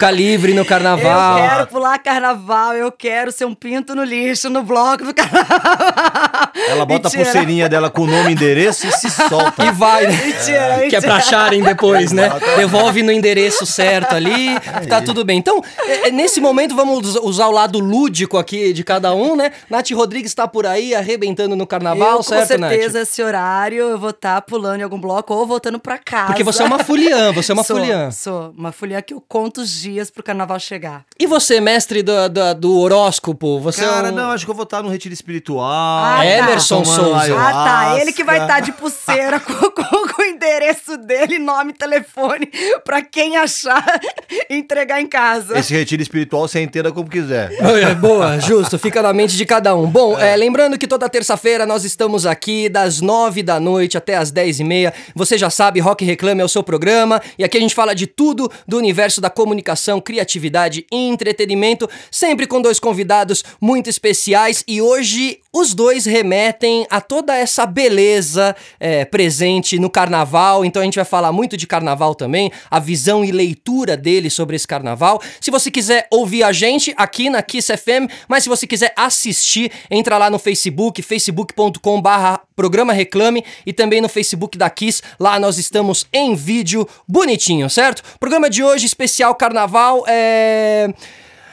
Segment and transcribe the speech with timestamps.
[0.00, 1.38] Ficar livre no carnaval.
[1.38, 6.29] Eu quero pular carnaval, eu quero ser um pinto no lixo no bloco do carnaval.
[6.68, 9.60] Ela bota a pulseirinha dela com o nome e endereço e se solta.
[9.70, 10.12] E vai, né?
[10.24, 12.30] Mentira, Que é pra acharem depois, né?
[12.56, 14.58] Devolve no endereço certo ali,
[14.88, 15.38] tá tudo bem.
[15.38, 19.52] Então, é, é, nesse momento, vamos usar o lado lúdico aqui de cada um, né?
[19.68, 23.08] Nath Rodrigues tá por aí, arrebentando no carnaval, eu, certo, Com certeza, Nath?
[23.08, 26.26] esse horário eu vou estar pulando em algum bloco ou voltando pra casa.
[26.26, 28.10] Porque você é uma fuliã, você é uma sou, fuliã.
[28.10, 31.04] Sou, uma fuliã que eu conto os dias pro carnaval chegar.
[31.18, 33.60] E você, mestre do, do, do horóscopo?
[33.60, 34.14] Você Cara, é um...
[34.14, 35.70] não, acho que eu vou estar no retiro espiritual.
[35.70, 36.24] Ah, tá.
[36.38, 37.36] Emerson tomando Souza.
[37.38, 38.00] Ah, tá.
[38.00, 42.50] Ele que vai estar de pulseira com, com- com o endereço dele, nome e telefone,
[42.84, 43.84] pra quem achar
[44.48, 45.58] entregar em casa.
[45.58, 47.52] Esse retiro espiritual você entenda como quiser.
[47.52, 49.86] É, Boa, justo, fica na mente de cada um.
[49.86, 54.30] Bom, é, lembrando que toda terça-feira nós estamos aqui das nove da noite até as
[54.30, 54.92] dez e meia.
[55.14, 58.06] Você já sabe, Rock Reclame é o seu programa e aqui a gente fala de
[58.06, 64.80] tudo do universo da comunicação, criatividade e entretenimento, sempre com dois convidados muito especiais e
[64.82, 70.64] hoje os dois remetem a toda essa beleza é, presente no carnaval.
[70.64, 74.56] Então a gente vai falar muito de carnaval também, a visão e leitura dele sobre
[74.56, 75.20] esse carnaval.
[75.40, 79.72] Se você quiser ouvir a gente aqui na Kiss FM, mas se você quiser assistir,
[79.90, 85.02] entra lá no Facebook, facebook.com barra programa Reclame e também no Facebook da Kiss.
[85.18, 88.02] Lá nós estamos em vídeo bonitinho, certo?
[88.20, 90.92] Programa de hoje especial carnaval é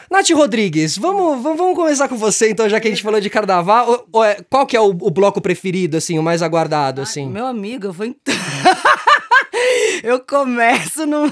[0.10, 3.90] Nath Rodrigues, vamos, vamos, começar com você então, já que a gente falou de carnaval.
[3.90, 7.28] Ou- ou é- Qual que é o, o bloco preferido, assim, o mais aguardado, assim?
[7.30, 8.08] Meu amigo, eu vou.
[10.04, 11.32] Eu começo no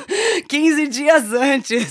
[0.50, 1.88] 15 dias antes.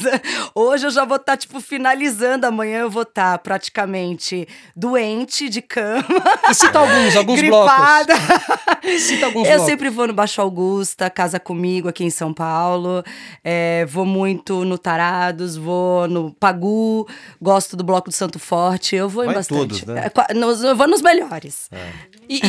[0.54, 2.46] Hoje eu já vou estar, tipo, finalizando.
[2.46, 6.04] Amanhã eu vou estar praticamente doente de cama.
[6.50, 8.14] E cita alguns, alguns gripada.
[8.16, 8.64] blocos.
[9.00, 9.66] Cita alguns Eu blocos.
[9.66, 13.02] sempre vou no Baixo Augusta, casa comigo aqui em São Paulo.
[13.42, 17.08] É, vou muito no Tarados, vou no Pagu,
[17.41, 18.94] gosto do Bloco do Santo Forte.
[18.94, 19.58] Eu vou em Vai em bastante.
[19.58, 20.10] todos, né?
[20.28, 21.70] É, nos- eu vou nos melhores.
[22.28, 22.42] E, e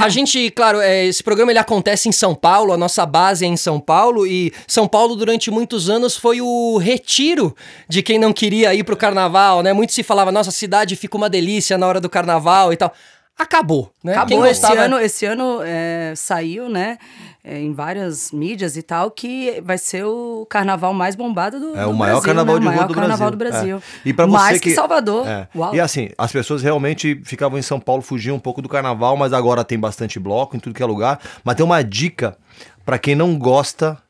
[0.00, 3.31] a, a gente, claro, é, esse programa ele acontece em São Paulo, a nossa base
[3.40, 7.54] é em São Paulo e São Paulo durante muitos anos foi o retiro
[7.88, 9.72] de quem não queria ir pro carnaval, né?
[9.72, 12.92] Muito se falava, nossa, a cidade fica uma delícia na hora do carnaval e tal.
[13.38, 14.12] Acabou, né?
[14.12, 16.98] Acabou Quem esse gostava- ano, esse ano é, saiu, né,
[17.42, 21.82] é, em várias mídias e tal, que vai ser o carnaval mais bombado do, É
[21.82, 22.60] do o maior Brasil, carnaval né?
[22.60, 23.78] de o rua maior do carnaval Brasil.
[23.78, 23.82] do Brasil.
[24.04, 24.08] É.
[24.08, 25.26] E pra você Mais que, que- Salvador.
[25.26, 25.48] É.
[25.56, 25.74] Uau.
[25.74, 29.32] E assim, as pessoas realmente ficavam em São Paulo, fugiam um pouco do carnaval, mas
[29.32, 31.18] agora tem bastante bloco em tudo que é lugar.
[31.42, 32.36] Mas tem uma dica
[32.84, 34.00] pra quem não gosta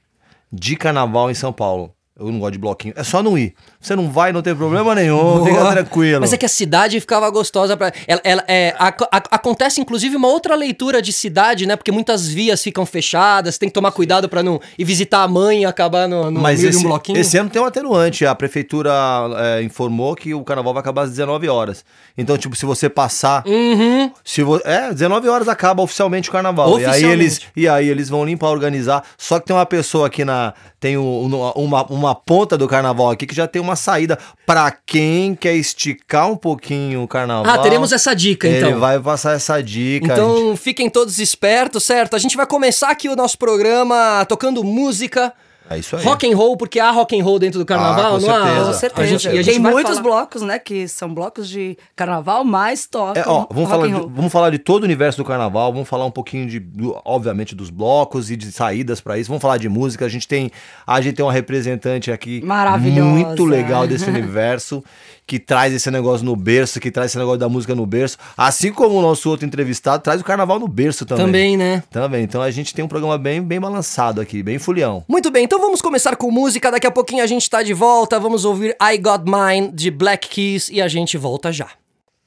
[0.52, 1.94] de carnaval em São Paulo.
[2.16, 2.94] Eu não gosto de bloquinho.
[2.96, 3.54] É só não ir.
[3.82, 5.44] Você não vai, não tem problema nenhum.
[5.44, 5.72] Fica Boa.
[5.72, 6.20] tranquilo.
[6.20, 10.14] Mas é que a cidade ficava gostosa para ela, ela- é, ac- ac- acontece inclusive
[10.16, 11.74] uma outra leitura de cidade, né?
[11.76, 15.62] Porque muitas vias ficam fechadas, tem que tomar cuidado pra não ir visitar a mãe
[15.62, 17.18] e acabar no, no Mas meio de esse, um bloquinho.
[17.18, 18.24] esse ano tem um atenuante.
[18.24, 18.92] A prefeitura
[19.36, 21.84] é, informou que o carnaval vai acabar às 19 horas.
[22.16, 23.42] Então, tipo, se você passar.
[23.46, 24.12] Uhum.
[24.24, 24.60] Se vo...
[24.64, 26.78] É, 19 horas acaba oficialmente o carnaval.
[26.78, 27.12] E aí, Oficialmente.
[27.22, 29.02] eles, e aí eles vão limpar, organizar.
[29.18, 30.54] Só que tem uma pessoa aqui na.
[30.78, 35.34] Tem um- uma, uma ponta do carnaval aqui que já tem uma saída pra quem
[35.34, 37.54] quer esticar um pouquinho o carnaval.
[37.54, 38.80] Ah, teremos essa dica Ele então.
[38.80, 40.06] vai passar essa dica.
[40.12, 40.58] Então gente.
[40.58, 42.14] fiquem todos espertos, certo?
[42.14, 45.32] A gente vai começar aqui o nosso programa tocando música.
[45.74, 46.04] É isso aí.
[46.04, 48.42] Rock and roll, porque há rock and roll dentro do carnaval, Ah, com não há?
[48.44, 48.66] certeza.
[48.66, 49.02] Com certeza.
[49.02, 52.86] A gente, a gente Tem muitos falar- blocos, né, que são blocos de carnaval, mas
[52.86, 55.24] tocam É, ó, vamos, rock falar and de, vamos falar de todo o universo do
[55.24, 59.28] carnaval, vamos falar um pouquinho de, do- obviamente, dos blocos e de saídas pra isso,
[59.28, 60.04] vamos falar de música.
[60.04, 60.50] A gente tem,
[60.86, 63.08] a gente tem uma representante aqui Maravilhosa.
[63.08, 64.82] muito legal desse universo,
[65.26, 68.72] que traz esse negócio no berço, que traz esse negócio da música no berço, assim
[68.72, 71.26] como o nosso outro entrevistado traz o carnaval no berço também.
[71.26, 71.82] Também, né?
[71.90, 72.24] Também.
[72.24, 75.04] Então a gente tem um programa bem, bem balançado aqui, bem fulião.
[75.08, 76.70] Muito bem, então vamos começar com música.
[76.70, 78.18] Daqui a pouquinho a gente tá de volta.
[78.20, 81.68] Vamos ouvir I Got Mine de Black Keys e a gente volta já.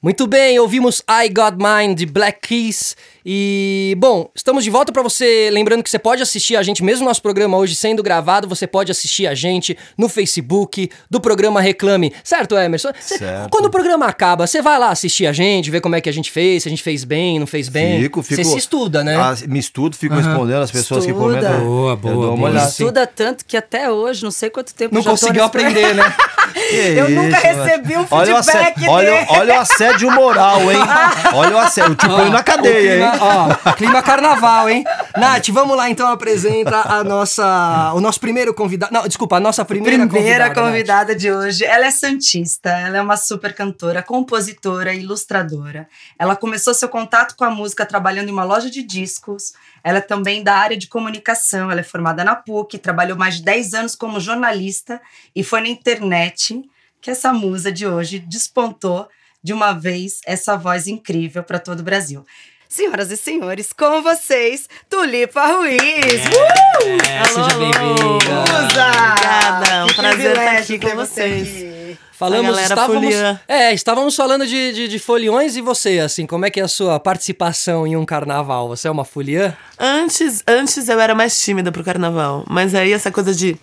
[0.02, 2.96] Muito bem, ouvimos I Got Mine de Black Keys
[3.28, 7.04] e bom, estamos de volta pra você, lembrando que você pode assistir a gente mesmo
[7.06, 12.14] nosso programa hoje sendo gravado, você pode assistir a gente no Facebook do programa Reclame,
[12.24, 12.90] certo, Emerson?
[13.00, 13.50] Cê- Certo.
[13.50, 16.14] Quando o programa acaba, você vai lá assistir a gente, ver como é que a
[16.14, 18.02] gente fez, se a gente fez bem, não fez bem.
[18.04, 18.44] Fico, fico.
[18.44, 19.16] Você se estuda, né?
[19.16, 21.40] Ah, me estudo, fico respondendo as pessoas que Estuda.
[21.40, 21.60] comentam.
[21.66, 22.50] Boa, Eu boa, dou uma boa.
[22.52, 22.70] olhada.
[22.70, 26.04] Estuda tanto que até hoje, não sei quanto tempo não conseguiu aprender, né?
[26.56, 29.26] Que Eu nunca isso, recebi um Olha o feedback assédio, olha, dele.
[29.30, 30.78] olha o assédio moral, hein?
[31.34, 31.92] Olha o assédio.
[31.92, 33.15] Eu te ponho na cadeia, hein?
[33.20, 34.84] Ó, clima carnaval, hein?
[35.18, 38.94] Nath, vamos lá então apresenta a nossa, o nosso primeiro convidado.
[38.94, 40.62] Não, desculpa, a nossa primeira, Primeira convidada.
[40.62, 41.64] convidada de hoje.
[41.64, 45.88] Ela é santista, ela é uma super cantora, compositora ilustradora.
[46.18, 49.54] Ela começou seu contato com a música trabalhando em uma loja de discos.
[49.84, 53.44] Ela é também da área de comunicação, ela é formada na PUC, trabalhou mais de
[53.44, 55.02] 10 anos como jornalista
[55.36, 56.62] e foi na internet
[57.02, 59.08] que essa musa de hoje despontou
[59.44, 62.26] de uma vez essa voz incrível para todo o Brasil.
[62.68, 65.80] Senhoras e senhores, com vocês, Tulipa Ruiz!
[65.80, 67.08] Uh!
[67.08, 68.44] É, seja bem-vinda.
[68.64, 71.48] Obrigada, é um Que prazer estar privilégio aqui com você vocês.
[71.48, 71.98] aqui.
[72.12, 73.40] Falamos, A galera estávamos, foliã.
[73.48, 76.68] é, estávamos falando de, de, de foliões e você, assim, como é que é a
[76.68, 78.70] sua participação em um carnaval?
[78.70, 79.56] Você é uma foliã?
[79.78, 83.58] Antes, antes eu era mais tímida pro carnaval, mas aí essa coisa de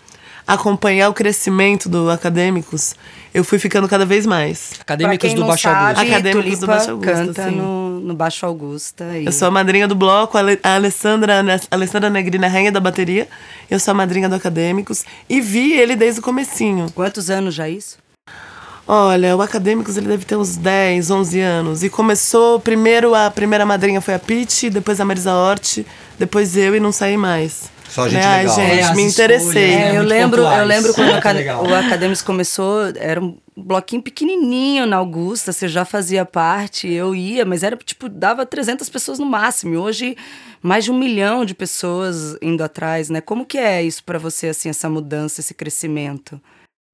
[0.47, 2.95] acompanhar o crescimento do acadêmicos,
[3.35, 4.73] eu fui ficando cada vez mais.
[4.81, 6.13] Acadêmicos do Baixo sabe, Augusto.
[6.13, 7.57] Acadêmicos do Baixo Augusto, canta sim.
[7.57, 9.05] no, no Baixo Augusta.
[9.17, 9.27] E...
[9.27, 12.81] Eu sou a madrinha do bloco, a Ale- a Alessandra, a Alessandra Negrina, rainha da
[12.81, 13.27] bateria.
[13.71, 16.87] Eu sou a madrinha do Acadêmicos e vi ele desde o comecinho.
[16.95, 17.97] Quantos anos já isso?
[18.87, 21.83] Olha, o Acadêmicos ele deve ter uns 10, 11 anos.
[21.83, 25.79] E começou, primeiro a primeira madrinha foi a Pete, depois a Marisa Hort,
[26.19, 27.72] depois eu e não saí mais.
[27.93, 28.55] Só gente Ai, legal.
[28.57, 29.75] gente, É, me interessei.
[29.75, 31.63] É, eu lembro, eu lembro quando o, Muito Aca- legal.
[31.67, 37.45] o Acadêmicos começou, era um bloquinho pequenininho na Augusta, você já fazia parte, eu ia,
[37.45, 39.75] mas era tipo, dava 300 pessoas no máximo.
[39.75, 40.17] E hoje,
[40.63, 43.21] mais de um milhão de pessoas indo atrás, né?
[43.21, 46.41] Como que é isso pra você, assim, essa mudança, esse crescimento?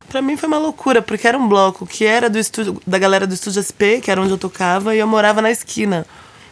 [0.09, 3.27] Pra mim foi uma loucura, porque era um bloco que era do estúdio, da galera
[3.27, 6.05] do estúdio SP, que era onde eu tocava, e eu morava na esquina.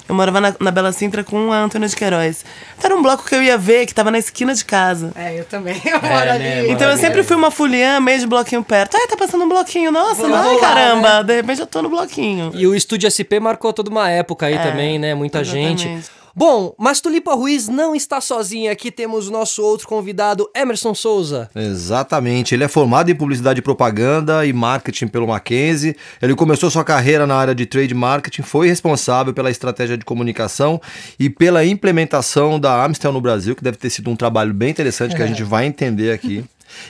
[0.08, 2.44] Eu morava na, na Bela Sintra com a Antônia de Queiroz.
[2.78, 5.12] Então era um bloco que eu ia ver, que tava na esquina de casa.
[5.16, 5.80] É, eu também.
[5.84, 6.38] Eu moro ali.
[6.44, 8.96] né, Então eu sempre fui uma fuliã, meio de bloquinho perto.
[8.96, 11.66] Ai, tá passando um bloquinho, nossa, Vou lá, ai, vou lá, caramba, de repente eu
[11.66, 12.50] tô no bloquinho.
[12.54, 15.14] E o Estúdio SP marcou toda uma época aí também, né?
[15.14, 15.82] Muita exatamente.
[15.82, 16.10] gente.
[16.38, 18.70] Bom, mas Tulipa Ruiz não está sozinha.
[18.70, 21.48] Aqui temos o nosso outro convidado, Emerson Souza.
[21.56, 22.54] Exatamente.
[22.54, 25.96] Ele é formado em publicidade e propaganda e marketing pelo Mackenzie.
[26.20, 30.78] Ele começou sua carreira na área de trade marketing, foi responsável pela estratégia de comunicação
[31.18, 35.16] e pela implementação da Amstel no Brasil, que deve ter sido um trabalho bem interessante
[35.16, 36.44] que a gente vai entender aqui.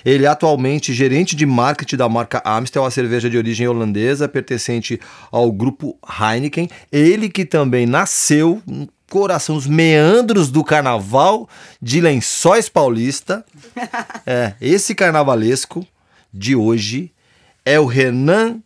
[0.04, 4.98] Ele é atualmente gerente de marketing da marca Amstel, a cerveja de origem holandesa, pertencente
[5.30, 6.68] ao grupo Heineken.
[6.90, 8.60] Ele que também nasceu
[9.20, 11.48] coração, os meandros do carnaval
[11.80, 13.44] de Lençóis Paulista.
[14.28, 15.86] É, esse carnavalesco
[16.34, 17.12] de hoje
[17.64, 18.56] é o Renan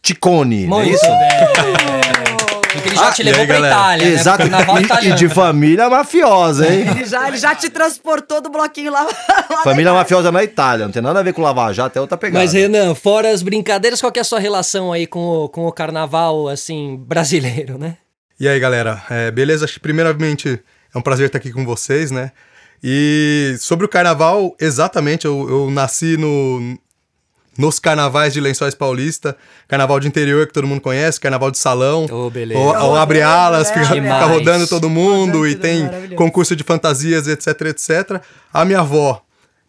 [0.00, 1.04] Ticone, não é isso?
[1.04, 1.18] bem.
[2.72, 3.74] Porque ele já Ah, te levou aí, pra galera?
[3.74, 4.12] Itália, né?
[4.12, 6.86] Exato, Pro carnaval e- e, de família mafiosa, hein?
[6.88, 9.04] Ele já, ele já te transportou do bloquinho lá.
[9.50, 12.16] lá família mafiosa na Itália, não tem nada a ver com Lava Jato, é outra
[12.16, 12.38] pegada.
[12.44, 15.66] Mas, Renan, fora as brincadeiras, qual que é a sua relação aí com o, com
[15.66, 17.96] o carnaval, assim, brasileiro, né?
[18.40, 19.64] E aí, galera, é, beleza?
[19.64, 20.60] Acho que primeiramente
[20.94, 22.30] é um prazer estar aqui com vocês, né?
[22.82, 26.78] E sobre o carnaval, exatamente, eu, eu nasci no,
[27.58, 29.36] nos carnavais de Lençóis Paulista,
[29.66, 32.06] carnaval de interior que todo mundo conhece, carnaval de salão.
[32.08, 32.60] Ô, beleza.
[32.60, 37.60] Ou, ou abre alas, fica, fica rodando todo mundo e tem concurso de fantasias, etc,
[37.62, 38.22] etc.
[38.54, 39.20] A minha avó,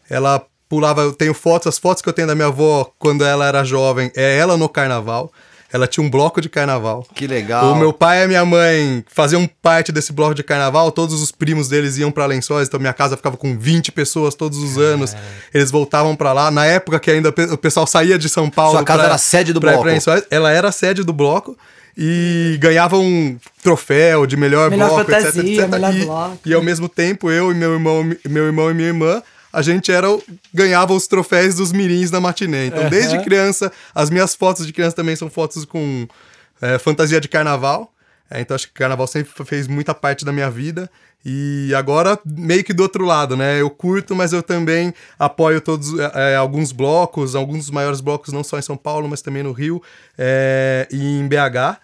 [0.08, 3.48] ela pulava, eu tenho fotos, as fotos que eu tenho da minha avó quando ela
[3.48, 5.34] era jovem, é ela no carnaval.
[5.72, 7.06] Ela tinha um bloco de carnaval.
[7.14, 7.72] Que legal.
[7.72, 11.32] O meu pai e a minha mãe faziam parte desse bloco de carnaval, todos os
[11.32, 15.16] primos deles iam pra Lençóis, então minha casa ficava com 20 pessoas todos os anos.
[15.54, 16.50] Eles voltavam pra lá.
[16.50, 18.72] Na época que ainda o pessoal saía de São Paulo.
[18.78, 19.84] Sua casa pra- era a sede do pra bloco.
[19.84, 21.56] pra Lençóis, ela era a sede do bloco
[21.98, 25.68] e ganhava um troféu de melhor, Melhor bloco, etc, fantasia, etc.
[25.70, 26.40] melhor e, bloco.
[26.46, 29.92] e ao mesmo tempo, eu e meu irmão, meu irmão e minha irmã, a gente
[29.92, 30.22] era o-
[30.54, 32.68] ganhava os troféus dos mirins da matinê.
[32.68, 36.08] Então, desde criança, as minhas fotos de criança também são fotos com
[36.62, 37.92] é, fantasia de carnaval.
[38.30, 40.90] É, então, acho que carnaval sempre fez muita parte da minha vida.
[41.26, 43.60] E agora, meio que do outro lado, né?
[43.60, 48.32] Eu curto, mas eu também apoio todos é, é, alguns blocos, alguns dos maiores blocos,
[48.32, 49.82] não só em São Paulo, mas também no Rio
[50.18, 51.78] é, e em BH.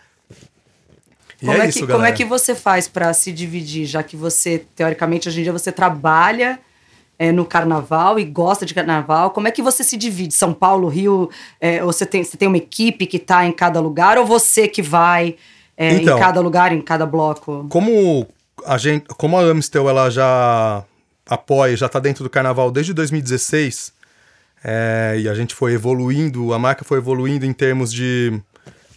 [1.41, 4.01] E Como é, é, que, isso, como é que você faz pra se dividir, já
[4.01, 6.59] que você, teoricamente, hoje em dia você trabalha
[7.17, 9.31] é, no carnaval e gosta de carnaval?
[9.31, 10.33] Como é que você se divide?
[10.33, 11.29] São Paulo, Rio?
[11.59, 14.81] é, você tem, você tem uma equipe que tá em cada lugar ou você que
[14.81, 15.35] vai
[15.77, 16.17] é, Então.
[16.17, 17.65] em cada lugar, em cada bloco?
[17.69, 18.27] Como
[18.65, 20.83] a gente, como a Amstel ela já
[21.27, 23.93] apoia, já tá dentro do carnaval desde 2016,
[24.63, 28.39] é, e a gente foi evoluindo, a marca foi evoluindo em termos de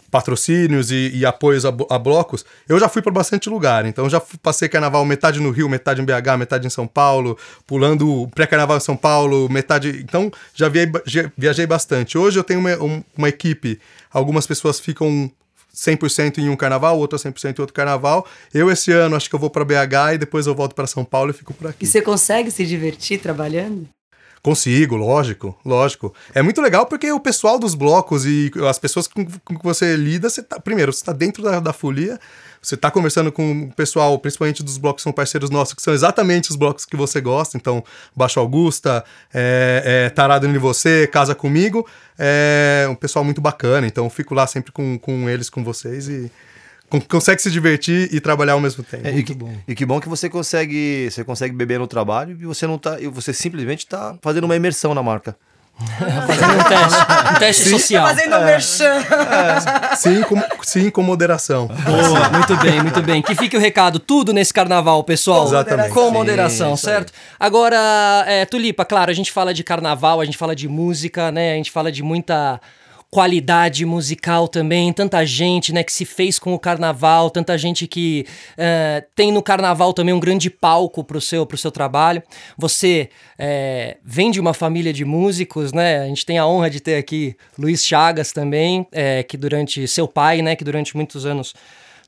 [0.09, 3.85] patrocínios e, e apoios a, a blocos, eu já fui para bastante lugar.
[3.85, 8.27] Então já passei carnaval metade no Rio, metade em BH, metade em São Paulo, pulando
[8.33, 9.89] pré-carnaval em São Paulo, metade.
[10.03, 12.17] Então já viajei, viajei bastante.
[12.17, 13.79] Hoje eu tenho uma, um- uma equipe,
[14.11, 15.31] algumas pessoas ficam
[15.73, 18.25] 100% em um carnaval, o outro é 100% em outro carnaval.
[18.53, 21.05] Eu, esse ano, acho que eu vou para BH e depois eu volto para São
[21.05, 21.85] Paulo e fico por aqui.
[21.85, 23.87] E você consegue se divertir trabalhando?
[24.41, 26.13] Consigo, lógico, lógico.
[26.33, 30.29] É muito legal porque o pessoal dos blocos e as pessoas com, que você lida,
[30.29, 32.17] você tá, primeiro, você está dentro da, da folia,
[32.61, 35.93] você está conversando com o pessoal, principalmente dos blocos que são parceiros nossos, que são
[35.93, 37.57] exatamente os blocos que você gosta.
[37.57, 37.83] Então,
[38.15, 39.03] Baixo Augusta,
[39.33, 41.87] é, é, Tarado em Você, Casa Comigo.
[42.17, 43.87] É um pessoal muito bacana.
[43.87, 46.31] Então, fico lá sempre com, com eles, com vocês e
[47.07, 49.07] consegue se divertir e trabalhar ao mesmo tempo.
[49.07, 52.45] É, e, que, e que bom que você consegue, você consegue beber no trabalho e
[52.45, 55.35] você não tá, e você simplesmente tá fazendo uma imersão na marca.
[56.27, 58.07] Fazendo um teste, um teste social.
[58.07, 59.01] Fazendo merchan.
[59.95, 61.67] Sim, com, sim, com moderação.
[61.67, 63.21] Boa, muito bem, muito bem.
[63.21, 65.47] Que fique o recado, tudo nesse carnaval, pessoal.
[65.47, 65.91] Exatamente.
[65.91, 66.77] Com Sim, moderação, aí.
[66.77, 67.13] certo?
[67.39, 67.77] Agora,
[68.27, 71.53] é, Tulipa, claro, a gente fala de carnaval, a gente fala de música, né?
[71.53, 72.59] A gente fala de muita
[73.11, 78.25] qualidade musical também, tanta gente, né, que se fez com o carnaval, tanta gente que
[78.55, 82.21] é, tem no carnaval também um grande palco pro seu, pro seu trabalho.
[82.57, 86.03] Você é, vem de uma família de músicos, né?
[86.03, 90.07] A gente tem a honra de ter aqui Luiz Chagas também, é, que durante seu
[90.07, 91.53] pai, né, que durante muitos anos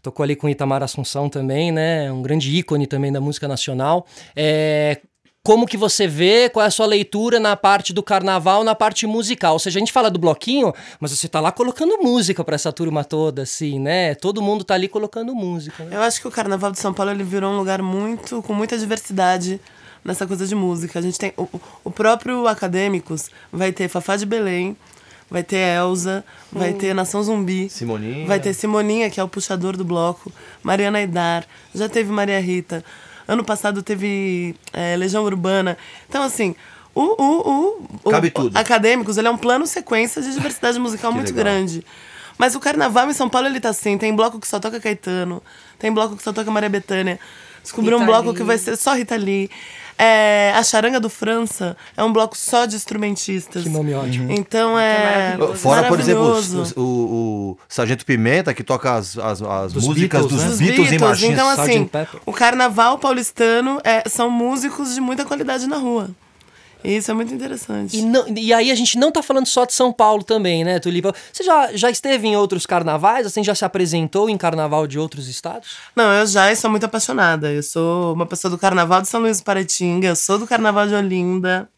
[0.01, 2.12] tocou ali com Itamar Assunção também, né?
[2.12, 4.05] Um grande ícone também da música nacional.
[4.36, 4.98] É,
[5.43, 9.07] como que você vê, qual é a sua leitura na parte do carnaval, na parte
[9.07, 9.53] musical?
[9.53, 12.71] Ou seja, a gente fala do bloquinho, mas você tá lá colocando música pra essa
[12.71, 14.13] turma toda, assim, né?
[14.13, 15.83] Todo mundo tá ali colocando música.
[15.83, 15.95] Né?
[15.95, 18.77] Eu acho que o Carnaval de São Paulo ele virou um lugar muito com muita
[18.77, 19.60] diversidade
[20.05, 21.00] nessa coisa de música.
[21.00, 21.48] A gente tem o,
[21.83, 24.77] o próprio Acadêmicos vai ter Fafá de Belém,
[25.29, 28.27] vai ter Elza, vai ter Nação Zumbi, Simoninha.
[28.27, 30.31] vai ter Simoninha que é o puxador do bloco,
[30.62, 32.83] Mariana Aidar, já teve Maria Rita.
[33.32, 35.78] Ano passado teve é, Legião Urbana.
[36.10, 36.54] Então assim,
[36.94, 38.58] o, o, o, o Cabe tudo.
[38.58, 41.46] Acadêmicos, ele é um plano sequência de diversidade musical muito legal.
[41.46, 41.86] grande.
[42.38, 45.42] Mas o carnaval em São Paulo ele tá assim, tem bloco que só toca Caetano,
[45.80, 47.18] tem bloco que só toca Maria Bethânia.
[47.63, 48.38] Descobriu um bloco Lee.
[48.38, 49.50] que vai ser só Rita Lee.
[49.98, 53.63] É, a Charanga do França é um bloco só de instrumentistas.
[53.63, 54.32] Que nome ótimo.
[54.32, 55.38] Então é.
[55.56, 56.24] Fora, por exemplo,
[56.75, 60.50] o, o, o Sargento Pimenta, que toca as, as, as Dos músicas Beatles, dos né?
[60.50, 61.34] Dos Beatles, em marchinhas.
[61.34, 61.89] Então, assim,
[62.25, 66.10] o carnaval paulistano é, são músicos de muita qualidade na rua.
[66.84, 67.98] Isso é muito interessante.
[67.98, 70.80] E, não- e aí a gente não tá falando só de São Paulo também, né,
[70.80, 71.14] Tulipa?
[71.32, 73.26] Você já, já esteve em outros carnavais?
[73.28, 75.70] Assim, já se apresentou em carnaval de outros estados?
[75.96, 77.52] Não, eu já sou muito apaixonada.
[77.52, 80.88] Eu sou uma pessoa do Carnaval de São Luís do Paraitinga, eu sou do Carnaval
[80.88, 81.70] de Olinda,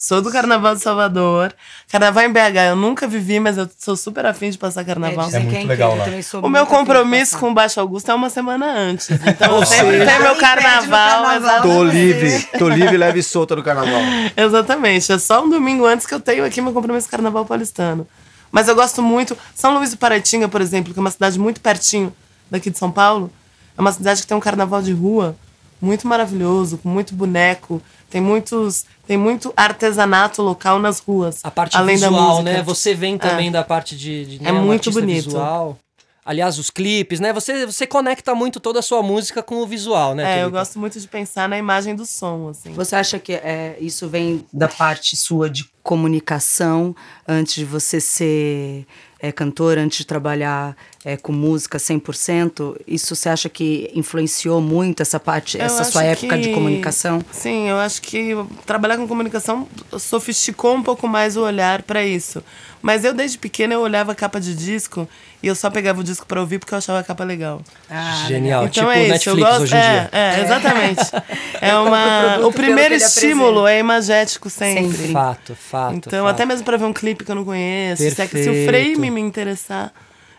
[0.00, 1.52] sou do Carnaval de Salvador.
[1.92, 5.26] Carnaval em BH eu nunca vivi, mas eu sou super afim de passar carnaval.
[5.26, 6.46] dizem muito que legal incrível, lá.
[6.46, 9.10] O meu muito compromisso com o Baixo Augusto é uma semana antes.
[9.10, 11.22] Então eu sempre tenho meu carnaval.
[11.22, 11.60] carnaval.
[11.60, 11.92] Tô exatamente.
[11.92, 14.00] livre, tô livre, leve e solta no carnaval.
[14.34, 15.12] Exatamente.
[15.12, 18.08] É só um domingo antes que eu tenho aqui meu compromisso com o Carnaval Paulistano.
[18.50, 19.36] Mas eu gosto muito.
[19.54, 22.10] São Luís do Paraitinga, por exemplo, que é uma cidade muito pertinho
[22.50, 23.30] daqui de São Paulo.
[23.76, 25.36] É uma cidade que tem um carnaval de rua
[25.80, 27.82] muito maravilhoso, com muito boneco.
[28.10, 28.84] Tem muitos.
[29.06, 31.40] Tem muito artesanato local nas ruas.
[31.42, 32.52] A parte além da visual, música.
[32.52, 32.62] né?
[32.62, 35.24] Você vem também da parte de, de né, É um muito artista bonito.
[35.26, 35.78] Visual.
[36.24, 37.32] Aliás, os clipes, né?
[37.32, 40.38] Você, você conecta muito toda a sua música com o visual, né?
[40.40, 42.72] É, eu gosto muito de pensar na imagem do som, assim.
[42.72, 46.94] Você acha que é, isso vem da parte sua de comunicação
[47.26, 48.86] antes de você ser
[49.18, 52.76] é, cantora, antes de trabalhar é, com música 100%?
[52.86, 57.20] Isso você acha que influenciou muito essa parte, Eu essa sua época de que- comunicação?
[57.32, 58.34] Sim, eu acho que
[58.66, 59.66] trabalhar com comunicação
[59.98, 62.42] sofisticou um pouco mais o olhar para isso.
[62.82, 65.06] Mas eu, desde pequena, eu olhava a capa de disco
[65.42, 67.60] e eu só pegava o disco para ouvir porque eu achava a capa legal.
[67.90, 68.62] Ah, Genial.
[68.66, 69.62] então tipo é isso, Netflix eu gosto.
[69.64, 70.08] hoje em é, dia.
[70.12, 71.00] é, exatamente.
[71.62, 72.46] É Eu compro uma.
[72.46, 74.96] O primeiro estímulo é imagético sempre.
[74.96, 75.12] Sempre.
[75.12, 75.94] Fato, fato.
[75.96, 76.34] Então, fato.
[76.34, 78.52] até mesmo para ver um clipe que eu não conheço, se, é que- se o
[78.52, 78.94] Perfeito.
[78.96, 79.92] frame me interessar,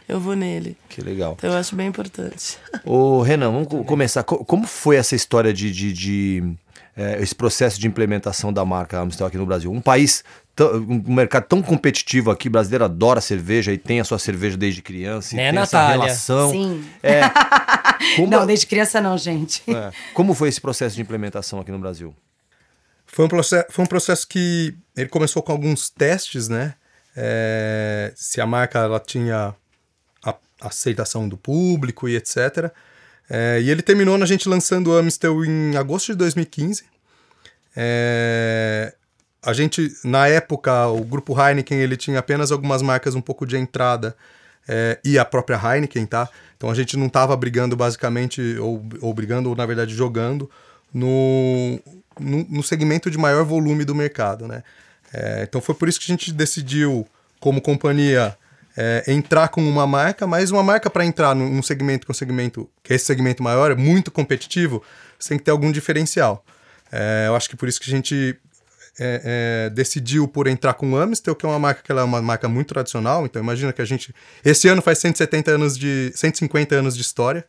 [0.07, 0.75] eu vou nele.
[0.89, 1.33] Que legal.
[1.37, 2.57] Então eu acho bem importante.
[2.85, 4.23] Ô, Renan, vamos co- começar.
[4.23, 6.53] Co- Como foi essa história de, de- de,
[6.95, 9.71] é, esse processo de implementação da marca Amstel aqui no Brasil?
[9.71, 10.23] Um país,
[10.59, 14.81] um mercado tão competitivo aqui, o brasileiro adora cerveja e tem a sua cerveja desde
[14.81, 15.33] criança.
[15.33, 16.03] E Né, tem essa Natália?
[16.05, 16.51] relação.
[16.51, 16.85] Sim.
[17.01, 17.21] É,
[18.17, 19.63] como, Não, desde criança não, gente.
[19.73, 22.13] é, como foi esse processo de implementação aqui no Brasil?
[23.05, 26.75] Foi um, processo, foi um processo que ele começou com alguns testes, né?
[27.13, 29.53] É, se a marca ela tinha
[30.61, 32.71] aceitação do público e etc.
[33.29, 36.83] É, e ele terminou na gente lançando o Amstel em agosto de 2015.
[37.75, 38.93] É,
[39.41, 43.57] a gente, na época, o grupo Heineken ele tinha apenas algumas marcas um pouco de
[43.57, 44.15] entrada
[44.67, 46.29] é, e a própria Heineken, tá?
[46.55, 50.49] Então a gente não estava brigando basicamente, ou, ou brigando, ou na verdade jogando,
[50.93, 51.79] no,
[52.19, 54.63] no, no segmento de maior volume do mercado, né?
[55.13, 57.07] É, então foi por isso que a gente decidiu,
[57.39, 58.37] como companhia,
[58.77, 62.15] é, entrar com uma marca, mas uma marca para entrar num, segmento que é um
[62.15, 64.83] segmento, que é esse segmento maior, é muito competitivo,
[65.19, 66.43] você tem que ter algum diferencial.
[66.91, 68.37] É, eu acho que por isso que a gente
[68.99, 72.21] é, é, decidiu por entrar com a Amstel, que é uma marca que é uma
[72.21, 73.25] marca muito tradicional.
[73.25, 74.13] Então imagina que a gente
[74.43, 77.45] esse ano faz 170 anos de 150 anos de história.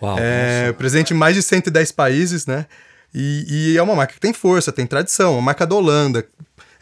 [0.00, 2.66] Uau, é, presente em mais de 110 países, né?
[3.14, 6.26] E, e é uma marca que tem força, tem tradição, uma marca da Holanda.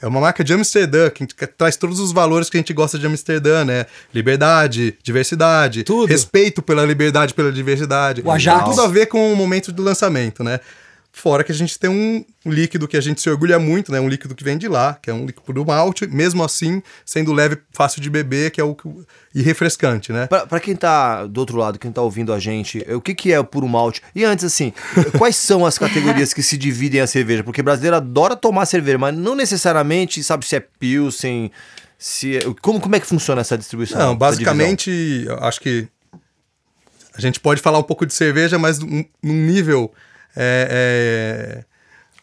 [0.01, 3.07] É uma marca de Amsterdã, que, traz todos os valores que a gente gosta de
[3.07, 3.87] Amsterdã, né?
[4.13, 6.09] Liberdade, diversidade, Tudo.
[6.09, 8.23] respeito pela liberdade, pela diversidade.
[8.25, 8.71] O Ajax.
[8.71, 10.61] Tudo a ver com o momento do lançamento, né?
[11.17, 14.01] Fora que a gente tem um líquido que a gente se orgulha muito, né?
[14.01, 17.33] Um líquido que vem de lá, que é um líquido do malte, mesmo assim, sendo
[17.33, 18.89] leve, fácil de beber, que é o que-
[19.33, 20.27] e refrescante, né?
[20.27, 23.33] Pra, pra quem tá do outro lado, quem tá ouvindo a gente, o que que
[23.33, 24.03] é o puro malte?
[24.13, 24.73] E antes, assim,
[25.17, 27.45] quais são as categorias que se dividem a cerveja?
[27.45, 31.49] Porque brasileiro adora tomar cerveja, mas não necessariamente sabe se é pilsen,
[31.97, 34.01] se é- como, como é que funciona essa distribuição?
[34.01, 35.87] Não, basicamente, acho que
[37.17, 39.93] a gente pode falar um pouco de cerveja, mas num nível
[40.37, 41.75] é, é, divisão?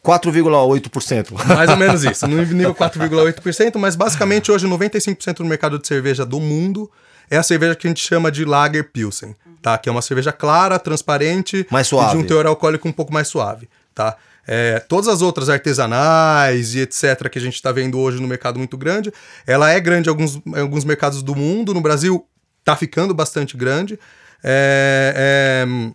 [0.04, 1.46] 4,8%.
[1.56, 6.26] mais ou menos isso, no nível 4,8%, mas basicamente hoje 95% do mercado de cerveja
[6.26, 6.90] do mundo
[7.30, 9.78] é a cerveja que a gente chama de Lager Pilsen, tá?
[9.78, 12.12] Que é uma cerveja clara, transparente Mais e suave.
[12.12, 14.18] de um teor alcoólico um pouco mais suave, tá?
[14.46, 18.58] É, todas as outras artesanais e etc que a gente está vendo hoje no mercado
[18.58, 19.14] muito grande,
[19.46, 22.26] ela é grande em alguns, em alguns mercados do mundo, no Brasil
[22.64, 24.00] tá ficando bastante grande,
[24.44, 25.92] é, é,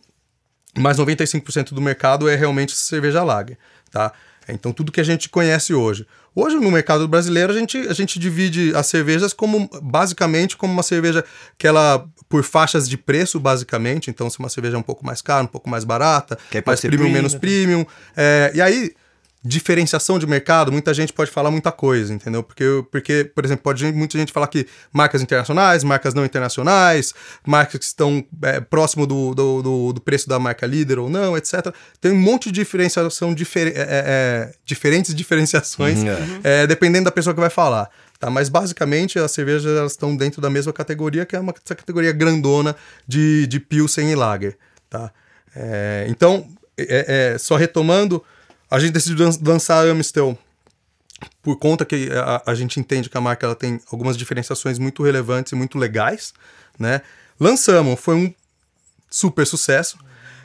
[0.76, 3.59] mas 95% do mercado é realmente cerveja lager,
[3.90, 4.12] tá?
[4.49, 6.06] Então tudo que a gente conhece hoje.
[6.35, 10.83] Hoje no mercado brasileiro a gente, a gente divide as cervejas como basicamente como uma
[10.83, 11.25] cerveja
[11.59, 15.23] que ela por faixas de preço basicamente, então se uma cerveja é um pouco mais
[15.23, 17.38] cara, um pouco mais barata, mais premium, premium, menos né?
[17.40, 18.95] premium, é, e aí
[19.47, 22.43] diferenciação de mercado, muita gente pode falar muita coisa, entendeu?
[22.43, 27.15] Porque, porque por exemplo, pode muita gente falar que marcas internacionais, marcas não internacionais,
[27.47, 31.37] marcas que estão é, próximo do, do, do, do preço da marca líder ou não,
[31.37, 31.73] etc.
[32.00, 37.35] Tem um monte de diferenciação, difer, é, é, diferentes diferenciações, Uhum, é, dependendo da pessoa
[37.35, 37.88] que vai falar.
[38.19, 41.75] Tá, mas basicamente as cervejas elas estão dentro da mesma categoria, que é uma essa
[41.75, 42.75] categoria grandona
[43.07, 44.57] de, de Pilsen e Lager.
[44.88, 45.11] Tá?
[45.55, 46.47] É, então,
[46.79, 48.23] é- é, só retomando,
[48.71, 50.37] a gente decidiu lan- lançar a Amstel
[51.43, 55.03] por conta que a, a gente entende que a marca ela tem algumas diferenciações muito
[55.03, 56.33] relevantes e muito legais,
[56.79, 57.01] né?
[57.41, 58.35] Lançamos, foi um
[59.11, 59.99] super sucesso.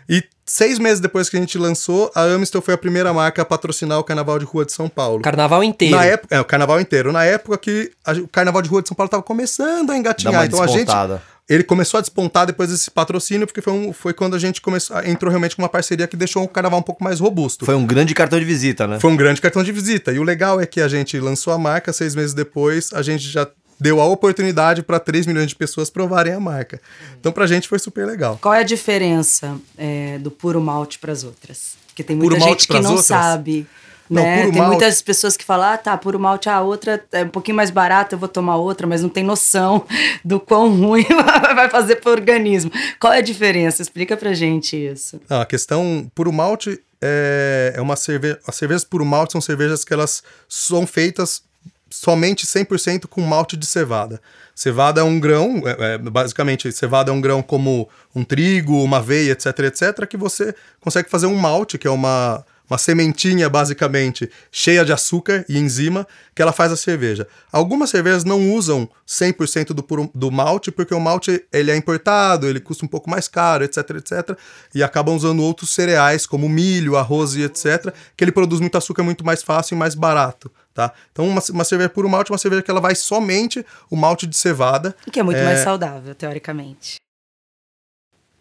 [0.09, 3.45] E seis meses depois que a gente lançou, a Amstel foi a primeira marca a
[3.45, 5.21] patrocinar o Carnaval de Rua de São Paulo.
[5.21, 5.95] Carnaval inteiro.
[5.95, 7.11] Na época, é, o carnaval inteiro.
[7.11, 10.33] Na época que a- o carnaval de rua de São Paulo estava começando a engatinhar.
[10.45, 10.87] Então a gente.
[11.53, 14.97] Ele começou a despontar depois desse patrocínio, porque foi, um- foi quando a gente começou,
[15.03, 17.65] entrou realmente com uma parceria que deixou o carnaval um pouco mais robusto.
[17.65, 18.99] Foi um grande cartão de visita, né?
[18.99, 20.11] Foi um grande cartão de visita.
[20.13, 23.23] E o legal é que a gente lançou a marca, seis meses depois, a gente
[23.27, 23.45] já
[23.79, 26.79] deu a oportunidade para 3 milhões de pessoas provarem a marca.
[27.19, 28.37] Então pra gente foi super legal.
[28.41, 31.73] Qual é a diferença é, do puro malte para as outras?
[31.87, 33.05] Porque tem muita Puro gente que não outras?
[33.07, 33.67] sabe.
[34.13, 34.43] Não, né?
[34.43, 37.55] Tem malte- muitas pessoas que falam, ah, tá, puro malte, a outra é um pouquinho
[37.55, 39.85] mais barata, eu vou tomar outra, mas não tem noção
[40.23, 41.05] do quão ruim
[41.55, 42.71] vai fazer pro organismo.
[42.99, 43.81] Qual é a diferença?
[43.81, 45.19] Explica pra gente isso.
[45.29, 48.37] Não, a questão puro malte é, é uma cerveja.
[48.45, 51.41] As cervejas puro malte são cervejas que elas são feitas
[51.89, 54.21] somente 100% com malte de cevada.
[54.55, 58.97] Cevada é um grão, é, é, basicamente, cevada é um grão como um trigo, uma
[58.97, 64.31] aveia, etc, etc, que você consegue fazer um malte, que é uma, uma sementinha, basicamente,
[64.49, 67.27] cheia de açúcar e enzima, que ela faz a cerveja.
[67.51, 72.47] Algumas cervejas não usam 100% do, puro, do malte, porque o malte ele é importado,
[72.47, 74.37] ele custa um pouco mais caro, etc, etc,
[74.73, 79.03] e acabam usando outros cereais, como milho, arroz e etc, que ele produz muito açúcar
[79.03, 80.49] muito mais fácil e mais barato.
[80.73, 80.93] Tá?
[81.11, 84.25] Então, uma, uma cerveja puro malte é uma cerveja que ela vai somente o malte
[84.25, 84.95] de cevada.
[85.11, 85.43] Que é muito É.
[85.43, 87.01] mais saudável, teoricamente.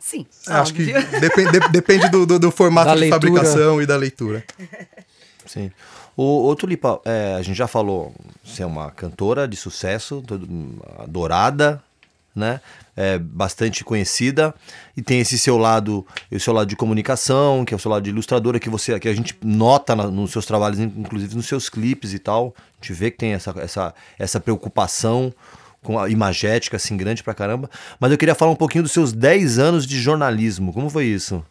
[0.01, 1.11] Sim, Acho que óbvio.
[1.21, 3.21] depen- de- depende do, do- do formato Da de leitura.
[3.21, 4.43] fabricação e da leitura.
[5.47, 5.71] Sim.
[6.17, 10.23] O, o Tulipa, é, a gente já falou, você é uma cantora de sucesso,
[10.99, 11.83] adorada,
[12.35, 12.61] né?
[12.97, 14.55] É, bastante conhecida
[14.97, 18.03] e tem esse seu lado, o seu lado de comunicação, que é o seu lado
[18.03, 21.69] de ilustradora que você, que a gente nota na- nos seus trabalhos, inclusive nos seus
[21.71, 22.55] clipes e tal.
[22.59, 25.33] A gente vê que tem essa, essa, essa preocupação
[25.83, 27.71] com a imagética assim grande pra caramba.
[27.99, 30.73] Mas eu queria falar um pouquinho dos seus 10 anos de jornalismo.
[30.73, 31.45] Como foi isso?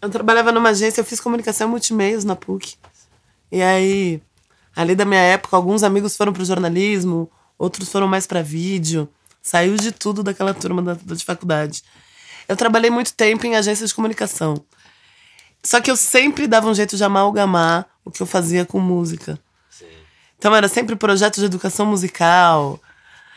[0.00, 2.76] Eu trabalhava numa agência, eu fiz comunicação multimeios na PUC.
[3.50, 4.22] E aí,
[4.76, 9.08] ali da minha época, alguns amigos foram pro jornalismo, outros foram mais para vídeo.
[9.42, 11.82] Saiu de tudo daquela turma da, da de faculdade.
[12.48, 14.62] Eu trabalhei muito tempo em agência de comunicação.
[15.62, 19.38] Só que eu sempre dava um jeito de amalgamar o que eu fazia com música.
[20.38, 22.78] Então era sempre projeto de educação musical,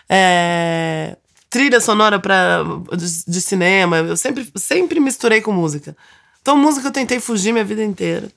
[0.10, 1.15] é,
[1.50, 2.63] trilha sonora pra,
[2.96, 3.98] de, de cinema.
[3.98, 5.96] Eu sempre, sempre misturei com música.
[6.41, 8.30] Então, música eu tentei fugir minha vida inteira.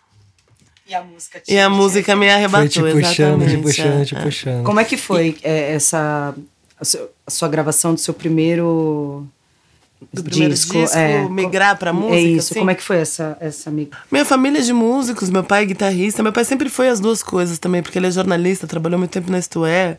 [0.91, 4.05] E a música E a música me arrebatou, Foi te puxando, te exatamente, puxando, é,
[4.05, 4.21] te é.
[4.21, 4.65] puxando.
[4.65, 6.35] Como é que foi é, essa
[6.81, 9.25] a, sua gravação do seu primeiro
[10.13, 10.75] Do primeiro disco,
[11.31, 12.53] migrar pra música, É isso.
[12.53, 12.59] assim?
[12.59, 13.71] Como é que foi essa essa?
[13.71, 16.25] Minha família é de músicos, meu pai é guitarrista.
[16.25, 19.31] Meu pai sempre foi as duas coisas também, porque ele é jornalista, trabalhou muito tempo
[19.31, 19.97] na Isto É,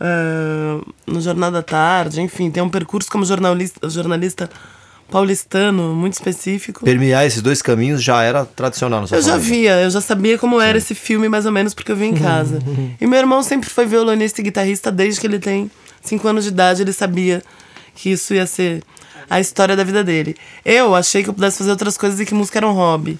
[0.00, 4.48] eh, no Jornal da Tarde, enfim, tem um percurso como jornalista, jornalista
[5.10, 6.84] paulistano muito específico.
[6.84, 9.50] Permear esses dois caminhos já era tradicional na sua Eu já família.
[9.76, 12.14] via, eu já sabia como era esse filme, mais ou menos, porque eu vi em
[12.14, 12.58] casa.
[13.00, 15.70] e meu irmão sempre foi violonista e guitarrista desde que ele tem
[16.02, 17.42] cinco anos de idade, ele sabia
[17.94, 18.82] que isso ia ser
[19.28, 20.36] a história da vida dele.
[20.64, 23.18] Eu achei que eu pudesse fazer outras coisas e que música era um hobby.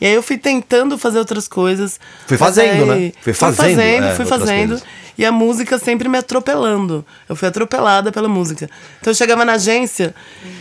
[0.00, 2.00] E aí eu fui tentando fazer outras coisas.
[2.26, 3.12] Fui fazendo, né?
[3.20, 4.68] Fui Fui fazendo, fazendo, é, fui fazendo.
[4.70, 4.84] coisas.
[5.16, 7.04] E a música sempre me atropelando.
[7.28, 8.68] Eu fui atropelada pela música.
[9.00, 10.14] Então eu chegava na agência,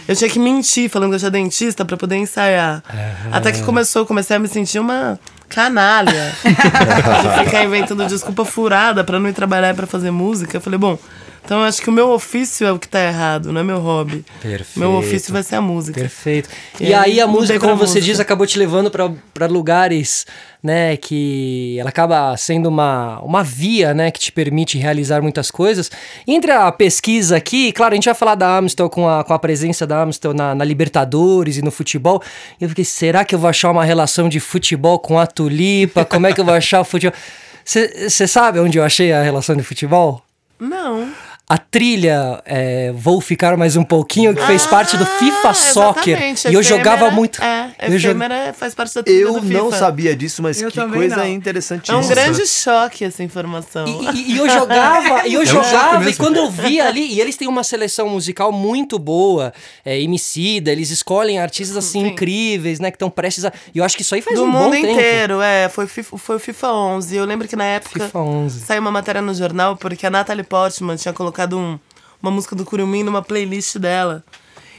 [0.07, 2.83] eu tinha que mentir falando que eu tinha dentista pra poder ensaiar.
[3.31, 6.33] Até que começou, comecei a me sentir uma canalha.
[7.43, 10.57] ficar inventando desculpa furada pra não ir trabalhar e pra fazer música.
[10.57, 10.97] Eu falei, bom,
[11.43, 13.79] então eu acho que o meu ofício é o que tá errado, não é meu
[13.79, 14.23] hobby.
[14.41, 14.79] Perfeito.
[14.79, 15.99] Meu ofício vai ser a música.
[15.99, 16.49] Perfeito.
[16.79, 18.01] E, E aí a música, como você música.
[18.01, 20.25] diz, acabou te levando pra lugares,
[20.61, 25.91] né, que ela acaba sendo uma, uma via, né, que te permite realizar muitas coisas.
[26.25, 29.39] Entre a pesquisa aqui, claro, a gente vai falar da Amstel com a, com a
[29.39, 32.21] presença da Amstel na, na Libertadores e no futebol.
[32.59, 36.05] E eu fiquei, será que eu vou achar uma relação de futebol com a Tulipa?
[36.05, 37.17] Como é que eu vou achar o futebol?
[37.65, 40.21] Você sabe onde eu achei a relação de futebol?
[40.59, 41.09] Não.
[41.49, 46.13] A trilha é, Vou Ficar Mais Um Pouquinho, que fez parte do FIFA Ah, Soccer.
[46.13, 46.47] exatamente.
[46.47, 47.43] E eu Efêmera- jogava muito.
[47.43, 50.71] É, eu jo- efêmera faz parte da trilha Eu do não sabia disso, mas Eu
[50.71, 51.23] que coisa não.
[51.23, 51.99] É interessantíssima.
[51.99, 53.85] um grande choque essa informação.
[53.85, 56.23] E, e- e eu jogava, e eu É um jogava, e mesmo.
[56.23, 59.53] quando eu via ali, e eles têm uma seleção musical muito boa,
[59.83, 62.07] é, Emicida, eles escolhem artistas assim Sim.
[62.11, 63.51] incríveis, né, que estão prestes a...
[63.75, 64.87] E eu acho que isso aí faz do um bom mundo tempo.
[64.93, 65.67] inteiro, é.
[65.67, 67.15] Foi, FIFA- foi o FIFA 11.
[67.17, 68.59] Eu lembro que na época FIFA 11.
[68.61, 71.79] saiu uma matéria no jornal porque a Natalie Portman tinha colocado um-
[72.21, 74.23] uma música do Curumim numa playlist dela.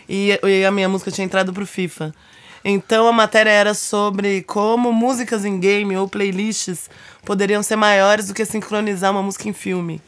[0.08, 2.14] E, e a minha música tinha entrado pro FIFA.
[2.64, 6.88] Então a matéria era sobre como músicas em game ou playlists
[7.24, 10.00] poderiam ser maiores do que sincronizar uma música em filme.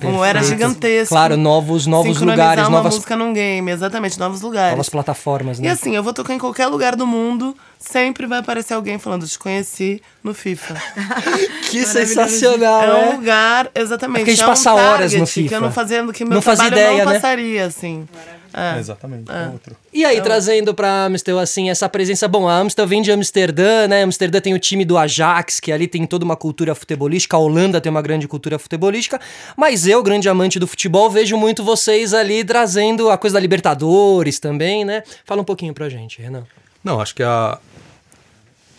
[0.00, 0.58] Como era Perfeito.
[0.60, 1.14] gigantesco.
[1.14, 4.72] Claro, novos, novos lugares, uma novas, música num game, exatamente, novos lugares.
[4.72, 5.70] novas plataformas, E né?
[5.70, 9.38] assim, eu vou tocar em qualquer lugar do mundo, sempre vai aparecer alguém falando, te
[9.38, 10.74] conheci no FIFA.
[11.70, 13.12] que sensacional, é um né?
[13.16, 14.18] lugar, exatamente.
[14.20, 15.54] Porque a gente é um passa horas no Que FIFA.
[15.54, 17.18] eu não fazia, que meu Não fazia ideia, não né?
[17.20, 18.08] passaria, assim.
[18.52, 18.78] É.
[18.78, 19.30] Exatamente.
[19.30, 19.76] é outro.
[19.92, 22.28] E aí, trazendo pra Amstel, assim, essa presença.
[22.28, 24.02] Bom, a Amstel vem de Amsterdã, né?
[24.02, 27.36] Amsterdã tem o time do Ajax, que ali tem toda uma cultura futebolística.
[27.36, 29.20] A Holanda tem uma grande cultura futebolística.
[29.56, 34.38] Mas eu, grande amante do futebol, vejo muito vocês ali trazendo a coisa da Libertadores
[34.38, 35.02] também, né?
[35.24, 36.44] Fala um pouquinho pra gente, Renan.
[36.84, 37.58] Não, acho que a,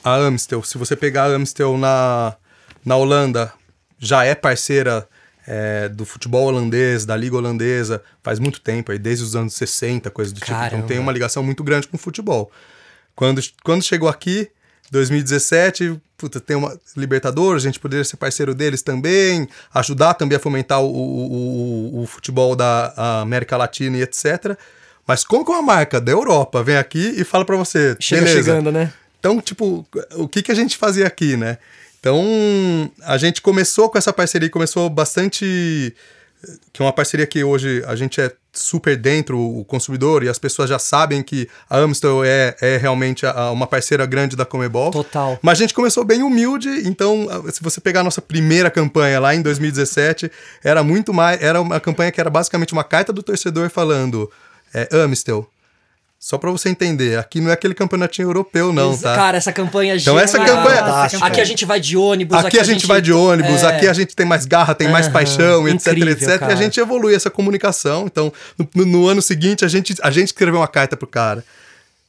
[0.04, 2.36] a Amstel, se você pegar a Amstel na,
[2.86, 3.54] na Holanda,
[3.98, 5.08] já é parceira
[5.48, 10.10] é, do futebol holandês, da liga holandesa, faz muito tempo, aí, desde os anos 60,
[10.10, 10.52] coisa do tipo.
[10.52, 10.76] Caramba.
[10.76, 12.52] Então tem uma ligação muito grande com o futebol.
[13.16, 14.50] Quando, quando chegou aqui,
[14.92, 20.40] 2017, puta, tem uma Libertadores, a gente poderia ser parceiro deles também, ajudar também a
[20.40, 24.58] fomentar o, o, o, o futebol da América Latina e etc.
[25.06, 28.44] Mas como que uma marca da Europa vem aqui e fala pra você, Chega beleza,
[28.44, 28.94] chegando, né?
[29.20, 31.58] então, tipo, o que, que a gente fazia aqui, né?
[32.04, 35.96] Então, a gente começou com essa parceria, começou bastante.
[36.74, 40.38] Que é uma parceria que hoje a gente é super dentro, o consumidor, e as
[40.38, 44.92] pessoas já sabem que a Amstel é, é realmente a- uma parceira grande da Comebol.
[44.92, 45.40] Total.
[45.42, 49.34] Mas a gente começou bem humilde, então, se você pegar a nossa primeira campanha lá
[49.34, 50.30] em 2017,
[50.62, 51.42] era muito mais.
[51.42, 54.30] Era uma campanha que era basicamente uma carta do torcedor falando:
[54.74, 55.50] é, Amstel.
[56.26, 59.14] Só pra você entender, aqui não é aquele campeonatinho europeu, não, tá?
[59.14, 60.56] Cara, essa campanha Então essa genial.
[60.56, 61.26] campanha- Fantástica.
[61.26, 62.38] Aqui a gente vai de ônibus.
[62.46, 65.08] Aqui, a gente vai de ônibus, é, aqui a gente tem mais garra, tem mais
[65.08, 66.40] Aham, paixão, etc, incrível, etc.
[66.40, 66.54] cara.
[66.54, 68.06] E a gente evolui essa comunicação.
[68.06, 71.44] Então, no, no- no ano seguinte, a gente, a gente escreveu uma carta pro cara.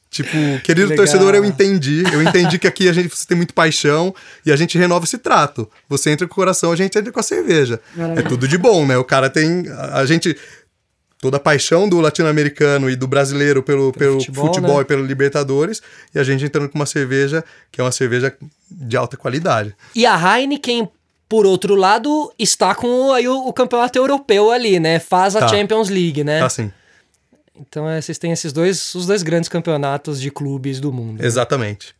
[0.09, 0.29] Tipo,
[0.63, 1.05] querido Legal.
[1.05, 2.01] torcedor, eu entendi.
[2.13, 5.17] Eu entendi que aqui a gente você tem muito paixão e a gente renova esse
[5.17, 5.69] trato.
[5.89, 7.81] Você entra com o coração, a gente entra com a cerveja.
[8.15, 8.97] É tudo de bom, né?
[8.97, 9.65] O cara tem.
[9.67, 10.37] A, a gente.
[11.21, 14.81] Toda a paixão do latino-americano e do brasileiro pelo, pelo futebol, futebol, né?
[14.81, 15.81] e pelo Libertadores,
[16.13, 18.35] e a gente entrando com uma cerveja que é uma cerveja
[18.69, 19.73] de alta qualidade.
[19.95, 20.87] E a Heineken,
[21.27, 24.99] por outro lado, está com aí o, o campeonato europeu ali, né?
[24.99, 25.47] Faz a Tá.
[25.47, 26.39] Champions League, né?
[26.39, 26.71] Tá assim.
[27.57, 31.23] Então é, vocês têm esses dois, os dois grandes campeonatos de clubes do mundo.
[31.23, 31.94] Exatamente.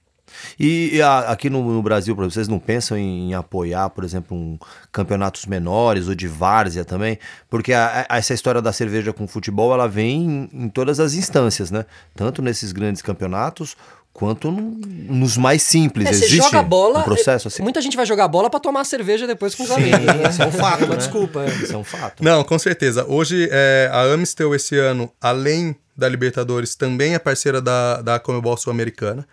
[0.60, 4.36] E, e a- aqui no, no Brasil, vocês não pensam em, em apoiar, por exemplo,
[4.36, 4.58] um
[4.92, 7.18] campeonatos menores ou de várzea também?
[7.50, 11.14] Porque a- a- essa história da cerveja com futebol, ela vem em, em todas as
[11.14, 11.86] instâncias, né?
[12.16, 13.76] Tanto nesses grandes campeonatos
[14.14, 14.80] quanto no-
[15.10, 16.08] nos mais simples.
[16.08, 17.00] É, Existe joga bola.
[17.00, 17.62] um processo assim?
[17.62, 20.00] Muita gente vai jogar bola pra tomar cerveja depois com os amigos.
[20.06, 20.30] né?
[20.30, 20.96] Isso é um fato, né?
[20.96, 21.42] Desculpa.
[21.44, 21.50] é.
[21.50, 22.24] Isso é um fato.
[22.24, 23.06] Não, com certeza.
[23.10, 28.56] Hoje, é, a Amistel esse ano, além da Libertadores, também é parceira da, da Comebol
[28.56, 29.28] Sul-Americana.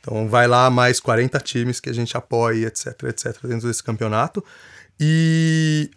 [0.00, 4.44] Então vai lá mais 40 times que a gente apoia, etc, etc, dentro desse campeonato.
[4.98, 5.90] E,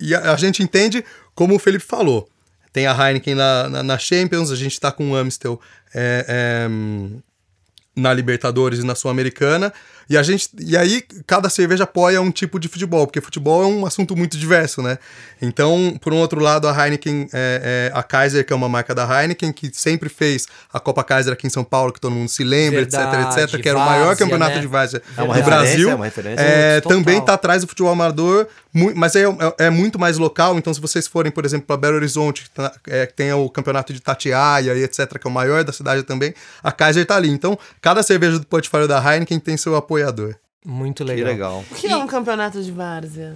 [0.00, 2.28] e a, a gente entende, como o Felipe falou,
[2.72, 5.60] tem a Heineken na, na, na Champions, a gente tá com o Amistel
[5.94, 6.68] é, é,
[7.94, 9.72] na Libertadores e na Sul-Americana.
[10.08, 13.66] E a gente e aí cada cerveja apoia um tipo de futebol, porque futebol é
[13.66, 14.98] um assunto muito diverso, né?
[15.40, 18.94] Então, por um outro lado, a Heineken, é, é, a Kaiser, que é uma marca
[18.94, 22.28] da Heineken, que sempre fez a Copa Kaiser aqui em São Paulo, que todo mundo
[22.28, 24.60] se lembra, Verdade, etc, etc, que era o maior várzea, campeonato né?
[24.60, 25.90] de várzea É do Brasil.
[25.90, 26.42] é uma referência.
[26.42, 28.46] É, também tá atrás do futebol amador,
[28.94, 30.56] mas é, é, é muito mais local.
[30.56, 33.48] Então, se vocês forem, por exemplo, para Belo Horizonte, que tá- é, que tem o
[33.50, 37.16] campeonato de Tatiaia e etc., que é o maior da cidade também, a Kaiser tá
[37.16, 37.28] ali.
[37.30, 40.34] Então, cada cerveja do portfólio da Heineken tem seu apoiador.
[40.64, 41.26] Muito Que legal.
[41.32, 41.64] legal.
[41.70, 43.34] O que é um campeonato de várzea?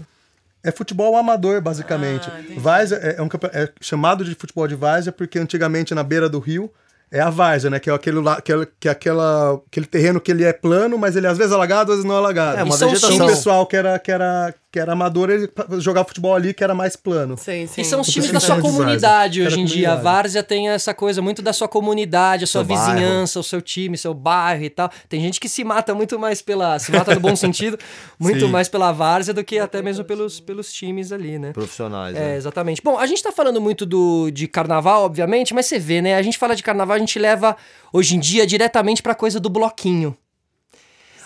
[0.62, 2.28] É futebol amador, basicamente.
[2.58, 6.38] várzea é, é um é chamado de futebol de várzea porque antigamente na beira do
[6.38, 6.70] rio
[7.10, 7.78] é a várzea, né?
[7.78, 10.98] Que é aquele, lá, que é, que é aquela, aquele terreno que ele é plano,
[10.98, 12.58] mas ele é às vezes alagado, às vezes não é alagado.
[12.58, 13.08] É, uma E vegetação.
[13.10, 15.48] O times- pessoal que era, que era, que era amador, ele
[15.78, 17.36] jogava futebol ali que era mais plano.
[17.38, 17.80] Sim, sim.
[17.80, 19.92] E são os times da sua comunidade hoje em dia.
[19.92, 19.96] A.
[19.96, 22.92] Várzea tem essa coisa muito da sua comunidade, a sua Seu bairro.
[22.94, 24.90] vizinhança, o seu time, seu bairro e tal.
[25.08, 26.78] Tem gente que se mata muito mais pela.
[26.78, 27.78] Se mata no bom sentido,
[28.18, 28.50] muito Sim.
[28.50, 31.52] mais pela Várzea do que até mesmo pelos, pelos times ali, né?
[31.52, 32.36] Profissionais, É, né?
[32.36, 32.82] exatamente.
[32.82, 36.16] Bom, a gente tá falando muito do, de carnaval, obviamente, mas você vê, né?
[36.16, 37.56] A gente fala de carnaval, a gente leva
[37.92, 40.14] hoje em dia diretamente pra coisa do bloquinho.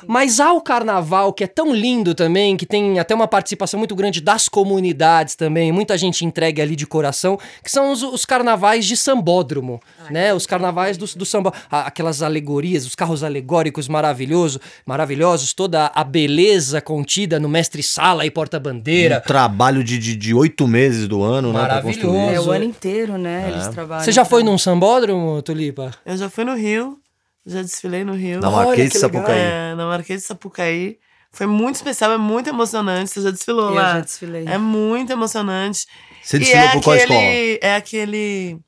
[0.06, 3.94] Mas há o carnaval, que é tão lindo também, que tem até uma participação muito
[3.94, 8.84] grande das comunidades também, muita gente entregue ali de coração, que são os, os carnavais
[8.86, 10.32] de sambódromo, né?
[10.34, 16.80] Os carnavais do, do samba, aquelas alegorias, os carros alegóricos maravilhoso, maravilhosos, toda a beleza
[16.80, 19.18] contida no mestre-sala e porta-bandeira.
[19.24, 19.98] Um trabalho de,
[20.34, 21.60] oito meses do ano, né?
[21.60, 22.00] Maravilhoso.
[22.00, 22.34] construir.
[22.34, 23.50] É o ano inteiro, né?
[23.52, 24.04] Eles trabalham.
[24.04, 25.90] Você já foi pra- num sambódromo, Tulipa?
[26.04, 26.98] Eu já fui no Rio,
[27.46, 28.40] já desfilei no Rio.
[28.40, 28.98] Na Marquês de.
[28.98, 29.38] Sapucaí.
[29.38, 30.98] É, na Marquês de Sapucaí.
[31.32, 33.10] Foi muito especial, é muito emocionante.
[33.10, 33.94] Você já desfilou Eu lá?
[33.94, 34.46] já desfilei.
[34.46, 35.86] É muito emocionante.
[36.22, 37.20] Você desfilou é por qual escola?
[37.20, 38.58] É aquele.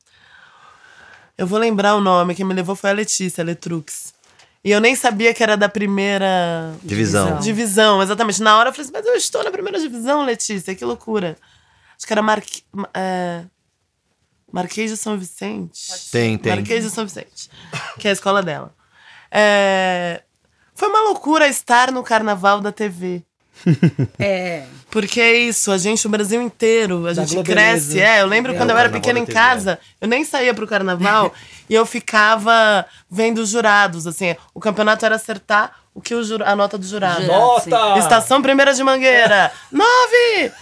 [1.36, 4.12] Eu vou lembrar o nome, quem me levou foi a Letícia, a Letrux.
[4.64, 7.40] E eu nem sabia que era da primeira Divisão.
[7.40, 8.40] divisão, exatamente.
[8.40, 11.36] Na hora eu falei assim, mas eu estou na primeira divisão, Letícia, que loucura.
[11.96, 12.62] Acho que era Marque...
[12.94, 13.42] é...
[14.52, 15.80] Marquês de São Vicente.
[16.10, 16.54] Tem, tem.
[16.54, 17.48] Marquês de São Vicente,
[17.98, 18.74] que é a escola dela.
[19.30, 20.22] É,
[20.74, 23.22] Foi uma loucura estar no carnaval da TV.
[24.18, 24.64] É.
[24.90, 27.98] Porque é isso, a gente, o Brasil inteiro, a Da gente cresce.
[28.00, 31.32] É, eu lembro É, quando eu era pequena em casa, eu nem saía pro carnaval
[31.68, 34.36] e eu ficava vendo os jurados, assim.
[34.52, 37.22] O campeonato era acertar o que o jura, a nota do jurado.
[37.62, 37.70] Sim.
[37.98, 40.52] Estação Primeira de Mangueira, nove!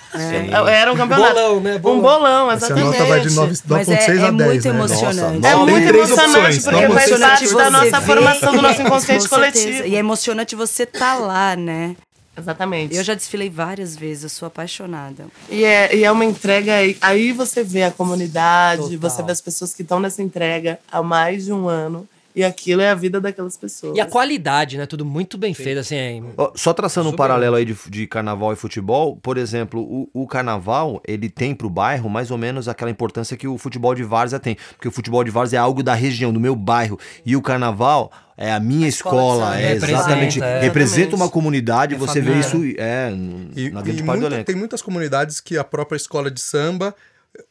[0.69, 1.35] Era um campeonato.
[1.35, 1.79] Bolão, né?
[1.79, 1.99] Bolão.
[1.99, 2.99] Um bolão, Essa exatamente.
[2.99, 4.71] nota vai de 9, Mas 9.6 é, a é 10, muito né?
[4.75, 5.39] emocionante.
[5.39, 8.83] Nossa, É muito emocionante, opções, porque não faz parte da nossa vê formação, do nosso
[8.83, 9.87] inconsciente coletivo.
[9.87, 11.95] E é emocionante você estar lá, né?
[12.37, 12.97] Exatamente.
[12.97, 15.27] Eu já desfilei várias vezes, eu sou apaixonada.
[15.49, 18.99] E é, e é uma entrega, aí- aí você vê a comunidade, Total.
[18.99, 22.09] você vê as pessoas que estão nessa entrega há mais de um ano.
[22.35, 23.97] E aquilo é a vida daquelas pessoas.
[23.97, 24.87] E a qualidade, né?
[24.87, 25.97] Tudo muito bem feito, assim.
[25.97, 26.23] é-
[26.55, 27.25] Só traçando um Super.
[27.25, 31.69] paralelo aí de, de carnaval e futebol, por exemplo, o, o carnaval, ele tem pro
[31.69, 34.57] bairro mais ou menos aquela importância que o futebol de várzea tem.
[34.77, 36.99] Porque o futebol de várzea é algo da região, do meu bairro.
[37.27, 39.93] E o carnaval é a minha escola, de é samba.
[39.93, 40.35] exatamente.
[40.41, 40.61] Representa, é.
[40.61, 42.35] Representa uma comunidade, É você família.
[42.35, 43.11] vê isso é,
[43.57, 46.95] E, na grande parte do muita- tem muitas comunidades que a própria escola de samba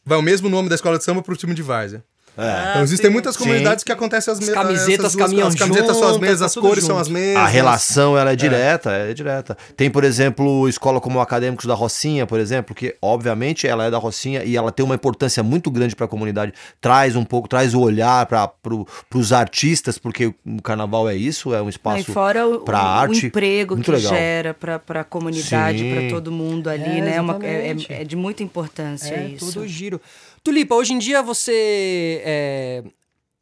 [0.04, 2.02] vai o mesmo nome da escola de samba pro time de várzea.
[2.40, 2.70] É.
[2.70, 3.12] então existem sim.
[3.12, 4.64] muitas comunidades que acontecem as As mesmas.
[4.64, 7.00] camisetas caminham As camisetas são as juntas, mesmas, tá as cores são junto.
[7.02, 7.42] as mesmas.
[7.42, 9.56] A relação ela é direta, é direta.
[9.76, 13.90] Tem, por exemplo, escola como o Acadêmicos da Rocinha, por exemplo, que obviamente ela é
[13.90, 16.52] da Rocinha e ela tem uma importância muito grande para a comunidade.
[16.80, 21.54] Traz um pouco, traz o olhar para pro, os artistas, porque o carnaval é isso,
[21.54, 23.24] é um espaço fora o, para o- arte.
[23.24, 24.12] o emprego muito que legal.
[24.14, 25.94] gera para a comunidade, Sim.
[25.94, 27.16] para todo mundo ali, É, né?
[27.16, 29.52] É, uma- é- é- é de muita importância É, isso.
[29.52, 30.00] tudo giro.
[30.42, 32.82] Tulipa, hoje em dia você é,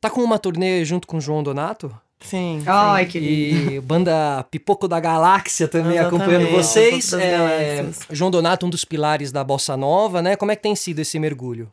[0.01, 1.95] tá com uma turnê junto com o João Donato?
[2.21, 2.63] Sim.
[2.67, 3.75] Ai, que lindo.
[3.75, 7.13] E banda Pipoco da Galáxia também Exatamente, acompanhando vocês.
[7.13, 7.87] É.
[8.11, 10.35] João Donato, um dos pilares da Bossa Nova, né?
[10.35, 11.73] Como é que tem sido esse mergulho?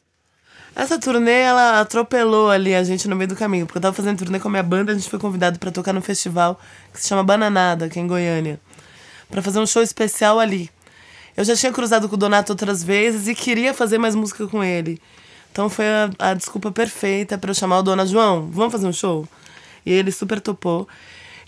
[0.75, 3.65] Essa turnê, ela atropelou ali a gente no meio do caminho.
[3.65, 5.93] Porque eu tava fazendo turnê com a minha banda, a gente foi convidado pra tocar
[5.93, 6.59] num festival
[6.93, 8.59] que se chama Bananada, aqui em Goiânia.
[9.29, 10.69] Pra fazer um show especial ali.
[11.35, 14.63] Eu já tinha cruzado com o Donato outras vezes e queria fazer mais música com
[14.63, 15.01] ele.
[15.55, 18.91] Então foi a, a desculpa perfeita pra eu chamar o Dona João, vamos fazer um
[18.91, 19.25] show?
[19.85, 20.85] E ele super topou.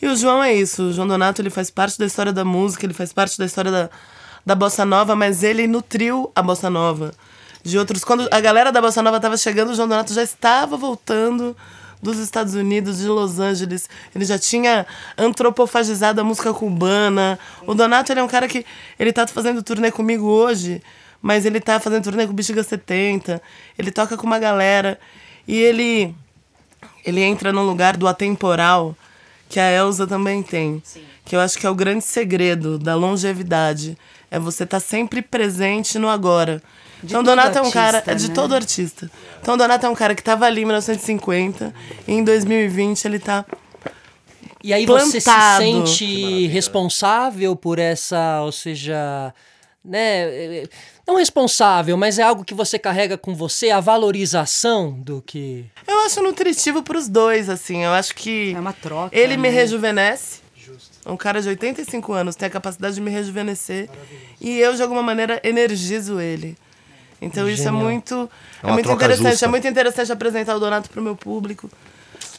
[0.01, 2.85] E o João é isso, o João Donato ele faz parte da história da música,
[2.85, 3.89] ele faz parte da história da,
[4.45, 7.13] da bossa nova, mas ele nutriu a bossa nova
[7.61, 8.05] de outros.
[8.05, 11.53] Quando a galera da bossa nova estava chegando, o João Donato já estava voltando
[12.01, 13.89] dos Estados Unidos, de Los Angeles.
[14.15, 17.37] Ele já tinha antropofagizado a música cubana.
[17.65, 18.65] O Donato ele é um cara que
[18.97, 20.81] ele tá fazendo turnê comigo hoje,
[21.21, 23.41] mas ele tá fazendo turnê com o Bexiga 70.
[23.77, 24.99] Ele toca com uma galera
[25.47, 26.15] e ele
[27.06, 28.95] ele entra num lugar do atemporal
[29.49, 30.82] que a Elsa também tem.
[31.23, 33.97] Que eu acho que é o grande segredo da longevidade.
[34.30, 36.62] É você estar sempre presente no agora.
[37.01, 37.97] então, todo Donato é um cara.
[37.99, 38.34] artista, De né?
[38.34, 39.12] todo artista.
[39.41, 41.73] Então, Donato é um cara que estava ali em 1950
[42.08, 43.45] e em 2020 ele tá.
[44.63, 45.63] E aí você se Plantado.
[45.63, 49.34] sente responsável por essa, ou seja,
[49.86, 50.23] né,
[50.63, 50.67] eh,
[51.07, 55.99] não responsável, mas é algo que você carrega com você, a valorização do que Eu
[56.01, 57.83] acho nutritivo pros dois, assim.
[57.85, 58.53] Eu acho que.
[58.53, 59.55] É uma troca, Ele me né?
[59.55, 60.41] rejuvenesce.
[61.05, 63.89] Um cara de 85 anos tem a capacidade de me rejuvenescer.
[64.41, 66.57] E eu, de alguma maneira, energizo ele.
[67.21, 67.81] Então isso é Genial.
[67.83, 68.29] muito.
[68.61, 69.29] É É, muito interessante.
[69.31, 69.45] justa.
[69.45, 71.69] É muito interessante apresentar o Donato pro meu público.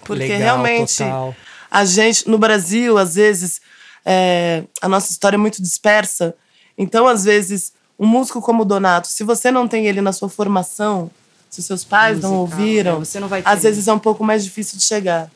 [0.05, 1.35] Porque Legal, realmente total.
[1.71, 3.61] a gente, no Brasil, às vezes,
[4.05, 6.35] é, a nossa história é muito dispersa.
[6.77, 10.29] Então, às vezes, um músico como o Donato, se você não tem ele na sua
[10.29, 11.11] formação,
[11.51, 14.23] se seus pais não Musical, ouviram, é, você não vai às vezes é um pouco
[14.23, 15.31] mais difícil de chegar.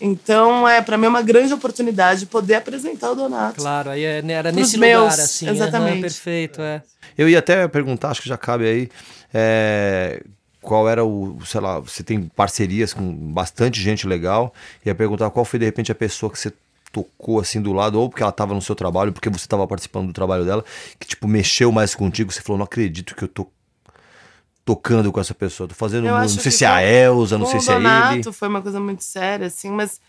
[0.00, 3.60] Então, é para mim é uma grande oportunidade poder apresentar o Donato.
[3.60, 5.48] Claro, aí é- era Pros nesse meus, lugar, assim.
[5.48, 6.00] exatamente.
[6.00, 6.82] perfeito, é.
[7.16, 8.88] Eu ia até perguntar, acho que já cabe aí,
[9.34, 10.22] é,
[10.62, 14.54] qual era o, sei lá, você tem parcerias com bastante gente legal,
[14.86, 16.52] ia perguntar qual foi de repente a pessoa que você
[17.02, 20.06] tocou assim do lado, ou porque ela estava no seu trabalho, porque você estava participando
[20.08, 20.64] do trabalho dela,
[20.98, 23.50] que tipo mexeu mais contigo, você falou, não acredito que eu tô
[24.64, 27.60] tocando com essa pessoa, tô fazendo, Eu não sei se é a Elza, não sei
[27.60, 28.32] se é ele.
[28.32, 30.00] foi uma coisa muito séria, assim, mas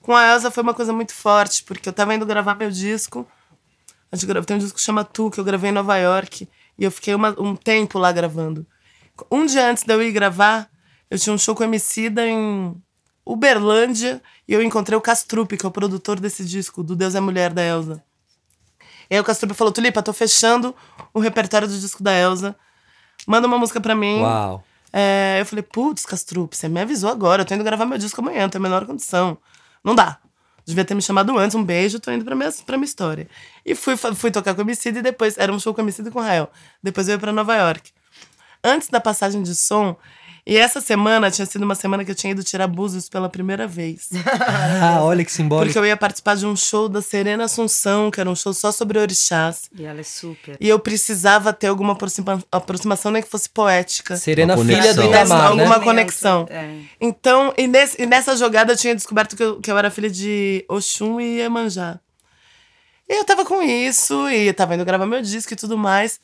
[0.00, 3.26] com a Elsa foi uma coisa muito forte, porque eu tava indo gravar meu disco.
[4.12, 6.48] A gente grava- tem um disco que chama Tu, que eu gravei em Nova York,
[6.78, 8.64] e eu fiquei uma- um tempo lá gravando.
[9.30, 10.68] Um dia antes de eu ir gravar,
[11.10, 12.76] eu tinha um show com o Emicida em
[13.26, 17.20] Uberlândia, e eu encontrei o Castrupe, que é o produtor desse disco, do Deus é
[17.20, 18.02] Mulher, da Elsa.
[19.10, 20.74] E aí o Castrupe falou, Tulipa, tô fechando
[21.12, 22.54] o repertório do disco da Elsa,
[23.26, 24.20] manda uma música pra mim.
[24.20, 24.64] Uau.
[24.92, 28.20] É, eu falei, putz, Castrupe, você me avisou agora, eu tô indo gravar meu disco
[28.20, 29.36] amanhã, não tenho a menor condição.
[29.82, 30.18] Não dá.
[30.64, 33.28] Devia ter me chamado antes, um beijo, tô indo pra minha, pra minha história.
[33.64, 36.08] E fui, fui tocar com o Emicida e depois, era um show com o Emicida
[36.08, 36.50] e com o Rael.
[36.82, 37.92] Depois eu ia pra Nova York.
[38.64, 39.96] Antes da passagem de som,
[40.46, 43.66] e essa semana tinha sido uma semana que eu tinha ido tirar búzios pela primeira
[43.66, 44.08] vez.
[44.78, 45.66] Ah, olha que simbólico.
[45.66, 48.70] Porque eu ia participar de um show da Serena Assunção, que era um show só
[48.70, 49.62] sobre orixás.
[49.76, 50.56] E ela é super.
[50.60, 54.16] E eu precisava ter alguma aproxima- aproximação, nem que fosse poética.
[54.16, 55.02] Serena filha do.
[55.02, 55.62] Itamar, né?
[55.64, 56.46] Alguma conexão.
[56.50, 56.78] É.
[57.00, 60.10] Então, e, nesse- e nessa jogada eu tinha descoberto que eu, que eu era filha
[60.10, 61.98] de Oxum e Iemanjá.
[63.08, 66.20] E eu tava com isso, e eu tava indo gravar meu disco e tudo mais.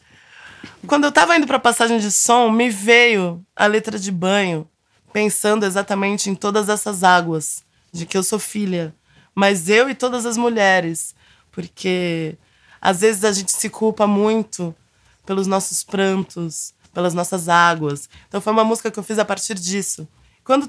[0.87, 4.69] Quando eu tava indo pra passagem de som, me veio a letra de banho,
[5.13, 8.95] pensando exatamente em todas essas águas, de que eu sou filha.
[9.35, 11.15] Mas eu e todas as mulheres.
[11.51, 12.37] Porque
[12.81, 14.75] às vezes a gente se culpa muito
[15.25, 18.09] pelos nossos prantos, pelas nossas águas.
[18.29, 20.09] Então foi uma música que eu fiz a partir disso.
[20.45, 20.69] Quando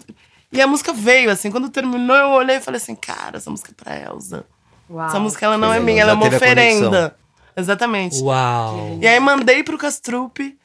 [0.51, 3.71] e a música veio assim, quando terminou eu olhei e falei assim, cara, essa música
[3.71, 4.45] é pra Elsa.
[4.87, 5.07] Uau.
[5.07, 7.15] Essa música ela não é legal, minha, ela é uma oferenda.
[7.55, 8.21] Exatamente.
[8.21, 8.99] Uau.
[9.01, 10.57] E aí mandei pro Castrupe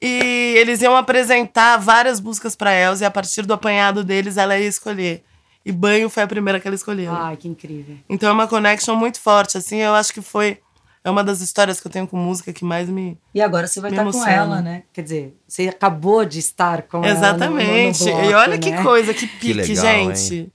[0.00, 4.58] e eles iam apresentar várias músicas pra Elsa e a partir do apanhado deles ela
[4.58, 5.22] ia escolher.
[5.64, 7.12] E Banho foi a primeira que ela escolheu.
[7.14, 7.96] Ai, que incrível.
[8.08, 10.58] Então é uma connection muito forte, assim, eu acho que foi
[11.02, 13.80] é uma das histórias que eu tenho com música que mais me E agora você
[13.80, 14.32] vai estar com emociona.
[14.32, 14.82] ela, né?
[14.92, 18.08] Quer dizer, você acabou de estar com Exatamente.
[18.08, 18.22] ela.
[18.22, 18.82] no e olha bloco, que né?
[18.82, 20.52] coisa, que pique, legal, gente.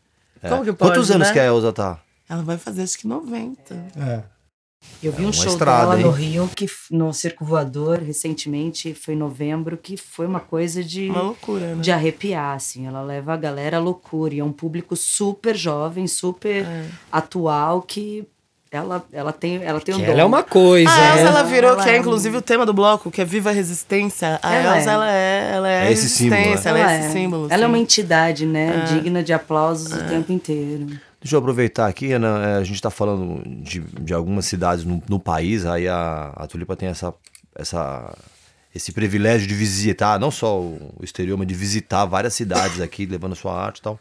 [0.48, 1.34] Como que pode, Quantos anos né?
[1.34, 2.00] que a Elza tá?
[2.30, 4.28] Ela vai fazer acho que 90.
[5.04, 6.06] Eu vi É um show estrada, dela hein?
[6.06, 11.10] no Rio, que, no Circo Voador, recentemente, foi em novembro, que foi uma coisa de,
[11.10, 11.82] Uma loucura, né?
[11.82, 12.88] de arrepiar, assim.
[12.88, 14.34] Ela leva a galera à loucura.
[14.34, 16.86] E é um público super jovem, super É.
[17.12, 18.26] atual, que
[18.72, 21.10] ela, ela tem, ela tem um ela é uma coisa, A né?
[21.22, 23.50] Elsa, ela virou, Ela que é é- inclusive o tema do bloco, que é Viva
[23.50, 24.38] a Resistência.
[24.42, 24.94] A Ela Elsa, é.
[24.94, 26.80] ela é, ela é, É esse símbolo, resistência, né?
[26.82, 27.48] ela é esse símbolo.
[27.50, 28.86] Ela é uma entidade, né?
[28.92, 30.88] Digna de aplausos o tempo inteiro.
[31.26, 35.02] Deixa eu aproveitar aqui, Ana, é, a gente está falando de, de algumas cidades no,
[35.10, 37.12] no país, aí a, a Tulipa tem essa,
[37.56, 38.16] essa
[38.76, 43.34] esse privilégio de visitar, não só o exterior, mas de visitar várias cidades aqui, levando
[43.34, 44.00] a sua arte e tal.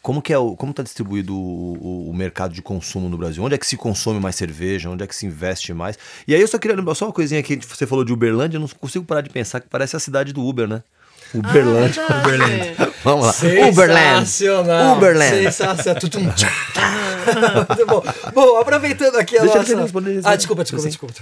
[0.00, 3.42] Como que é como está distribuído o, o- o mercado de consumo no Brasil?
[3.42, 4.88] Onde é que se consome mais cerveja?
[4.88, 5.98] Onde é que se investe mais?
[6.28, 8.60] E aí eu só queria lembrar só uma coisinha aqui, você falou de Uberlândia, eu
[8.60, 10.84] não consigo parar de pensar que parece a cidade do Uber, né?
[11.34, 12.02] Uberlândia.
[12.04, 12.92] Uberlândia.
[13.04, 13.34] Vamos lá.
[13.68, 14.26] Uberland.
[14.26, 14.96] Sensacional.
[14.96, 15.36] Uberland.
[15.44, 16.00] Sensacional.
[16.00, 16.50] Tutum, tchá.
[17.68, 18.02] Muito bom.
[18.34, 19.82] Bom, aproveitando aqui a Deixa eu nossa...
[19.82, 20.20] responder.
[20.24, 21.14] Ah, desculpa, desculpa, desculpa.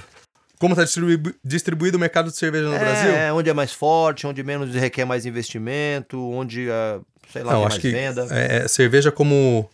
[0.58, 3.10] Como está distribuído, distribuído o mercado de cerveja no Brasil?
[3.10, 6.98] É, onde é mais forte, onde menos requer mais investimento, onde, é,
[7.32, 8.26] sei lá, Não, tem acho mais que venda.
[8.30, 9.68] é, é, cerveja como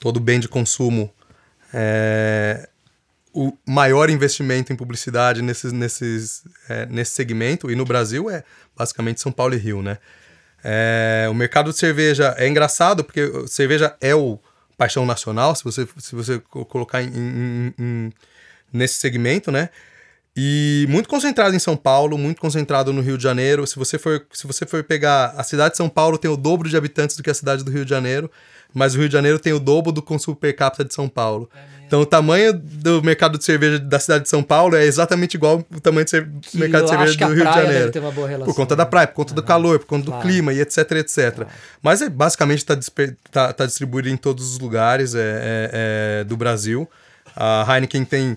[0.00, 1.08] todo bem de consumo
[1.72, 2.67] é,
[3.40, 8.42] o maior investimento em publicidade nesses, nesses, é, nesse segmento e no Brasil é
[8.76, 9.98] basicamente São Paulo e Rio, né?
[10.64, 14.40] É, o mercado de cerveja é engraçado porque cerveja é o
[14.76, 18.12] paixão nacional, se você, se você co- colocar em- em- em-
[18.72, 19.68] nesse segmento, né?
[20.36, 23.66] E muito concentrado em São Paulo, muito concentrado no Rio de Janeiro.
[23.66, 26.68] Se você for, se você for pegar a cidade de São Paulo tem o dobro
[26.68, 28.30] de habitantes do que a cidade do Rio de Janeiro,
[28.74, 31.48] mas o Rio de Janeiro tem o dobro do consumo per capita de São Paulo.
[31.86, 35.64] então o tamanho do mercado de cerveja da cidade de São Paulo é exatamente igual
[35.74, 37.92] o tamanho do Que mercado de cerveja do Rio de Janeiro.
[38.26, 38.90] relação, por conta da né?
[38.90, 40.22] praia, por conta do calor, por conta Claro.
[40.22, 41.46] do clima e etc, etc.
[41.82, 42.76] Mas é, basicamente está
[43.30, 45.70] tá, tá distribuído em todos os lugares é, é,
[46.20, 46.88] é, do Brasil.
[47.34, 48.36] A Heineken tem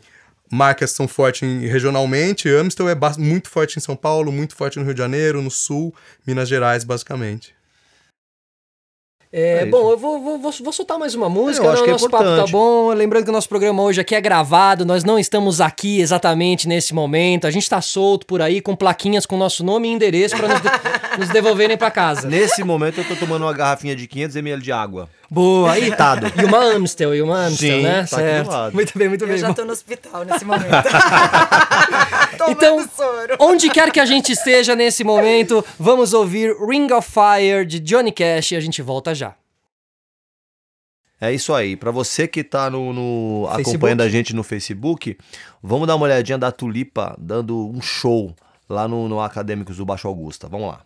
[0.52, 2.50] marcas que são fortes regionalmente.
[2.50, 5.94] Amstel é muito forte em São Paulo, muito forte no Rio de Janeiro, no Sul,
[6.28, 7.54] Minas Gerais, basicamente.
[9.34, 11.74] É, É bom, eu vou, vou, vou, soltar mais uma música, Eu né?
[11.74, 12.52] acho o que é nosso papo tá importante.
[12.52, 12.90] bom.
[12.94, 16.94] Lembrando que o nosso programa hoje aqui é gravado, nós não estamos aqui exatamente nesse
[16.94, 17.48] momento.
[17.48, 20.62] A gente tá solto por aí com plaquinhas com nosso nome e endereço para nos,
[20.62, 20.70] de-
[21.20, 22.28] nos devolverem para casa.
[22.28, 25.08] Nesse momento eu tô tomando uma garrafinha de 500ml de água.
[25.34, 25.90] Boa, aí.
[26.38, 28.04] E uma Amstel, e uma Amstel, Sim, né?
[28.06, 28.48] tá aqui do certo.
[28.50, 28.74] lado.
[28.74, 29.38] Muito bem, muito Eu bem.
[29.38, 30.66] já Bom, tô no hospital nesse momento.
[32.50, 33.36] Então, soro.
[33.40, 38.12] onde quer que a gente esteja nesse momento, vamos ouvir Ring of Fire de Johnny
[38.12, 39.36] Cash e a gente volta já.
[41.20, 41.76] É isso aí.
[41.76, 45.16] Pra você que tá no, no- acompanhando a gente no Facebook,
[45.62, 48.36] vamos dar uma olhadinha da Tulipa dando um show
[48.68, 50.48] lá no, no Acadêmicos do Baixo Augusta.
[50.50, 50.82] Vamos lá.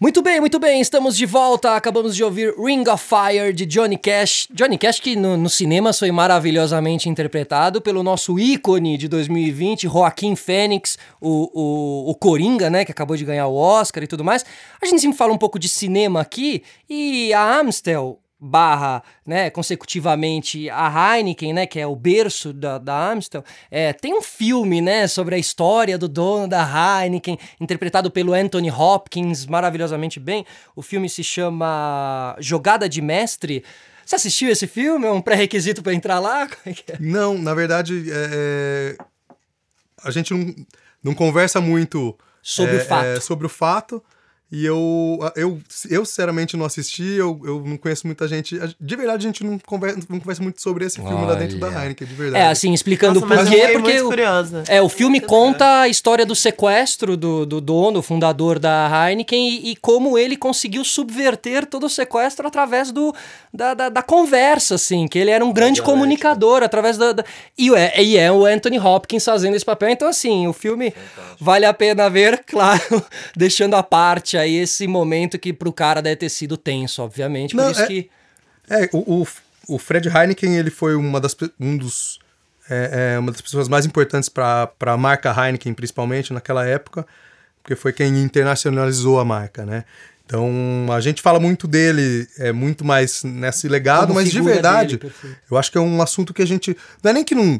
[0.00, 1.74] Muito bem, muito bem, estamos de volta.
[1.74, 4.46] Acabamos de ouvir Ring of Fire de Johnny Cash.
[4.52, 10.36] Johnny Cash, que no, no cinema foi maravilhosamente interpretado pelo nosso ícone de 2020, Joaquim
[10.36, 12.84] Fênix, o, o, o Coringa, né?
[12.84, 14.44] Que acabou de ganhar o Oscar e tudo mais.
[14.80, 18.20] A gente sempre fala um pouco de cinema aqui e a Amstel.
[18.40, 24.16] Barra, né, consecutivamente a Heineken, né, que é o berço da, da Amstel, é, tem
[24.16, 26.62] um filme, né, sobre a história do dono da
[27.02, 30.46] Heineken, interpretado pelo Anthony Hopkins, maravilhosamente bem.
[30.76, 33.64] O filme se chama Jogada de Mestre.
[34.06, 35.06] Você assistiu esse filme?
[35.06, 36.48] É um pré-requisito para entrar lá?
[36.64, 36.74] É é?
[37.00, 39.04] Não, na verdade, é, é,
[40.02, 40.54] a gente não,
[41.02, 43.04] não conversa muito Sobre é, o fato.
[43.04, 44.02] é, sobre o fato.
[44.50, 48.58] E eu, eu, eu sinceramente não assisti, eu, eu não conheço muita gente.
[48.80, 51.68] De verdade, a gente não conversa, não conversa muito sobre esse filme lá dentro da.
[51.68, 52.44] Heineken, de verdade.
[52.44, 54.64] É, assim, explicando Nossa, por quê, porque muito o- curiosa.
[54.66, 59.72] É, o filme conta a história do sequestro do, do dono, fundador da Heineken, e,
[59.72, 63.14] e como ele conseguiu subverter todo o sequestro através do,
[63.52, 67.12] da, da, da conversa, assim, que ele era um grande comunicador, através da...
[67.12, 67.24] da-
[67.58, 70.94] e, é, e é o Anthony Hopkins fazendo esse papel, então assim, o filme
[71.38, 73.04] vale a pena ver, claro,
[73.36, 77.62] deixando à parte aí esse momento que pro cara deve ter sido tenso, obviamente, por
[77.62, 78.10] Não, isso é- que...
[78.70, 79.26] É, o, o,
[79.68, 82.18] o Fred Heineken, ele foi uma das, um dos,
[82.68, 87.06] é, é, uma das pessoas mais importantes para a marca Heineken, principalmente naquela época,
[87.62, 89.84] porque foi quem internacionalizou a marca, né?
[90.28, 94.98] Então, a gente fala muito dele, é muito mais nesse legado, Como mas de verdade,
[94.98, 95.14] dele,
[95.50, 96.76] eu acho que é um assunto que a gente.
[97.02, 97.58] Não é nem que não.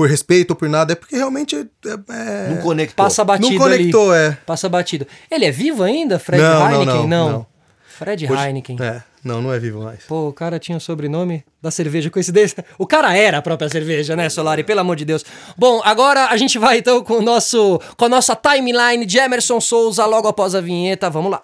[0.00, 1.54] Por respeito ou por nada, é porque realmente.
[1.54, 3.04] É, é- Não conectou.
[3.04, 4.28] Passa batido não conectou, ali.
[4.32, 4.38] é.
[4.46, 5.06] Passa batido.
[5.30, 7.06] Ele é vivo ainda, Fred Não, não, Heineken?
[7.06, 7.46] não, não.
[7.98, 8.78] Fred Hoje- Heineken.
[8.80, 10.04] É, não, não é vivo mais.
[10.04, 12.64] Pô, o cara tinha o sobrenome da cerveja, coincidência.
[12.78, 14.64] O cara era a própria cerveja, né, Solari?
[14.64, 15.22] Pelo amor de Deus.
[15.54, 19.60] Bom, agora a gente vai então com, o nosso, com a nossa timeline de Emerson
[19.60, 21.10] Souza logo após a vinheta.
[21.10, 21.42] Vamos lá.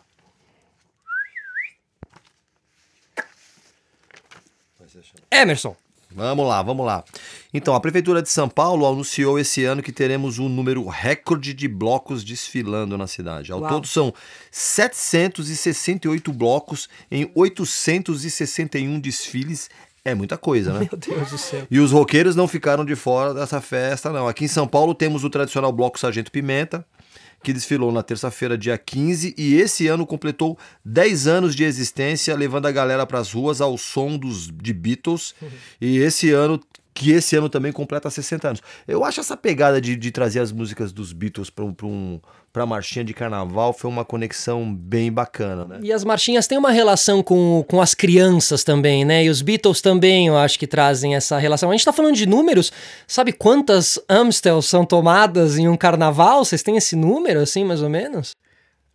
[5.31, 5.77] Emerson.
[6.17, 7.05] Vamos lá, vamos lá.
[7.53, 11.69] Então, a Prefeitura de São Paulo anunciou esse ano que teremos um número recorde de
[11.69, 13.53] blocos desfilando na cidade.
[13.53, 13.71] Ao Uau.
[13.71, 14.15] todo são
[14.51, 19.69] 768 blocos em 861 desfiles.
[20.03, 20.89] É muita coisa, né?
[20.91, 21.67] Meu Deus do céu.
[21.71, 24.27] E os roqueiros não ficaram de fora dessa festa, não.
[24.27, 26.83] Aqui em São Paulo temos o tradicional Bloco Sargento Pimenta,
[27.43, 32.67] que desfilou na terça-feira, dia 15, e esse ano completou 10 anos de existência, levando
[32.67, 35.35] a galera para as ruas ao som dos, de Beatles.
[35.81, 36.61] E esse ano
[36.97, 38.63] que esse ano também completa 60 anos.
[38.89, 42.19] Eu acho essa pegada de, de trazer as músicas dos Beatles para um,
[42.51, 45.79] pra marchinha de carnaval foi uma conexão bem bacana, né?
[45.83, 49.25] E as marchinhas têm uma relação com, com as crianças também, né?
[49.25, 51.69] E os Beatles também, eu acho que trazem essa relação.
[51.69, 52.73] A gente tá falando de números,
[53.07, 56.47] sabe quantas Amstel são tomadas em um carnaval?
[56.47, 58.35] Vocês têm esse número, assim, mais ou menos?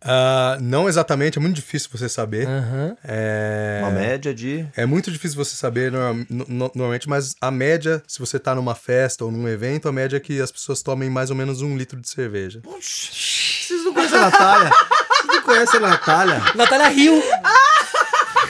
[0.04, 2.46] Ah, não exatamente, é muito difícil você saber.
[2.46, 2.96] Aham.
[3.04, 3.78] É...
[3.82, 4.66] Uma média de.
[4.76, 8.54] É muito difícil você saber norma- no- no- normalmente, mas a média, se você tá
[8.54, 11.62] numa festa ou num evento, a média é que as pessoas tomem mais ou menos
[11.62, 12.60] um litro de cerveja.
[12.80, 14.70] Vocês não conhecem a Natália?
[14.70, 16.42] Vocês não conhecem a Natália?
[16.54, 17.22] Natália Rio,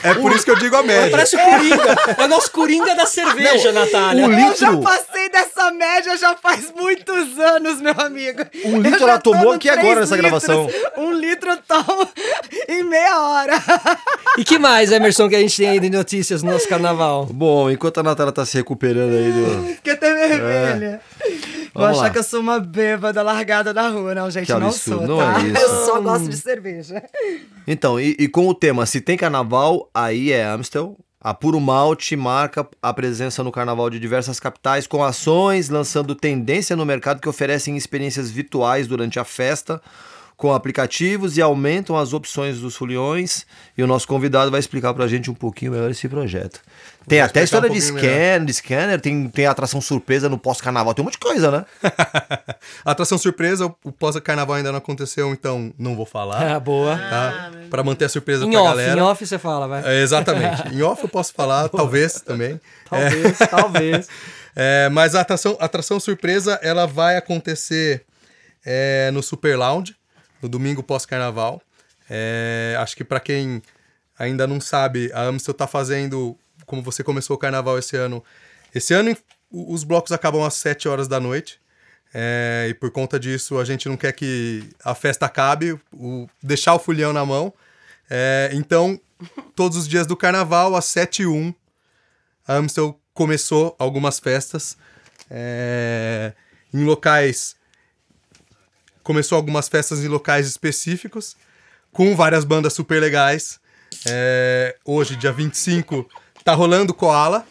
[0.03, 1.09] É por isso que eu digo a média.
[1.11, 1.95] parece o Coringa.
[2.17, 4.25] É o nosso Coringa da cerveja, Natália.
[4.27, 4.81] Um Eu já litro.
[4.81, 8.43] passei dessa média já faz muitos anos, meu amigo.
[8.65, 10.69] Um litro ela tomou aqui agora nessa gravação.
[10.97, 12.07] Um litro eu tomo
[12.67, 13.53] em meia hora.
[14.37, 17.25] E que mais, Emerson, que a gente tem aí de notícias no nosso carnaval?
[17.31, 19.75] Bom, enquanto a Natália tá se recuperando aí do.
[19.75, 21.01] Fiquei até vermelha.
[21.73, 22.09] Vou achar lá.
[22.09, 24.13] que eu sou uma bêbada largada na rua.
[24.13, 25.41] Não, gente, Que não absurdo, sou, não tá?
[25.41, 25.57] é isso.
[25.57, 27.03] Eu só gosto de cerveja.
[27.67, 30.97] Então, e, e com o tema Se tem carnaval, aí é Amstel.
[31.19, 36.75] A Puro Malte marca a presença no carnaval de diversas capitais com ações lançando tendência
[36.75, 39.81] no mercado que oferecem experiências virtuais durante a festa
[40.35, 43.45] com aplicativos e aumentam as opções dos foliões.
[43.77, 46.59] E o nosso convidado vai explicar pra gente um pouquinho melhor esse projeto.
[47.07, 50.93] Tem Vou até história um de scanner, de scanner, tem, tem atração surpresa no pós-carnaval,
[50.93, 51.65] tem um monte de coisa, né?
[52.85, 56.55] A atração surpresa, o pós-carnaval ainda não aconteceu, então não vou falar.
[56.55, 56.97] Ah, boa.
[56.97, 57.51] Tá?
[57.69, 58.99] Pra manter a surpresa Em pra off, galera.
[58.99, 59.83] em off você fala, vai.
[59.85, 60.63] É, exatamente.
[60.73, 62.59] Em off eu posso falar, talvez também.
[62.89, 64.07] Talvez, talvez.
[64.55, 68.05] É, mas a atração, a atração surpresa ela vai acontecer
[68.63, 69.95] é, no Super Lounge,
[70.43, 71.61] no domingo pós-carnaval.
[72.09, 73.61] É, acho que para quem
[74.19, 78.23] ainda não sabe, a Amstel tá fazendo, como você começou o carnaval esse ano.
[78.75, 79.15] Esse ano
[79.49, 81.59] os blocos acabam às 7 horas da noite.
[82.15, 86.75] é, e por conta disso a gente não quer que a festa acabe, o- deixar
[86.75, 87.51] o fulhão na mão.
[88.07, 88.99] É, então,
[89.55, 91.51] todos os dias do carnaval, às 7 e 1,
[92.47, 94.77] a Amstel começou algumas festas
[95.27, 96.33] é,
[96.71, 97.55] em locais.
[99.03, 101.35] Começou algumas festas em locais específicos,
[101.91, 103.59] com várias bandas super legais.
[104.07, 106.07] É, hoje, dia 25,
[106.43, 107.45] tá rolando Koala.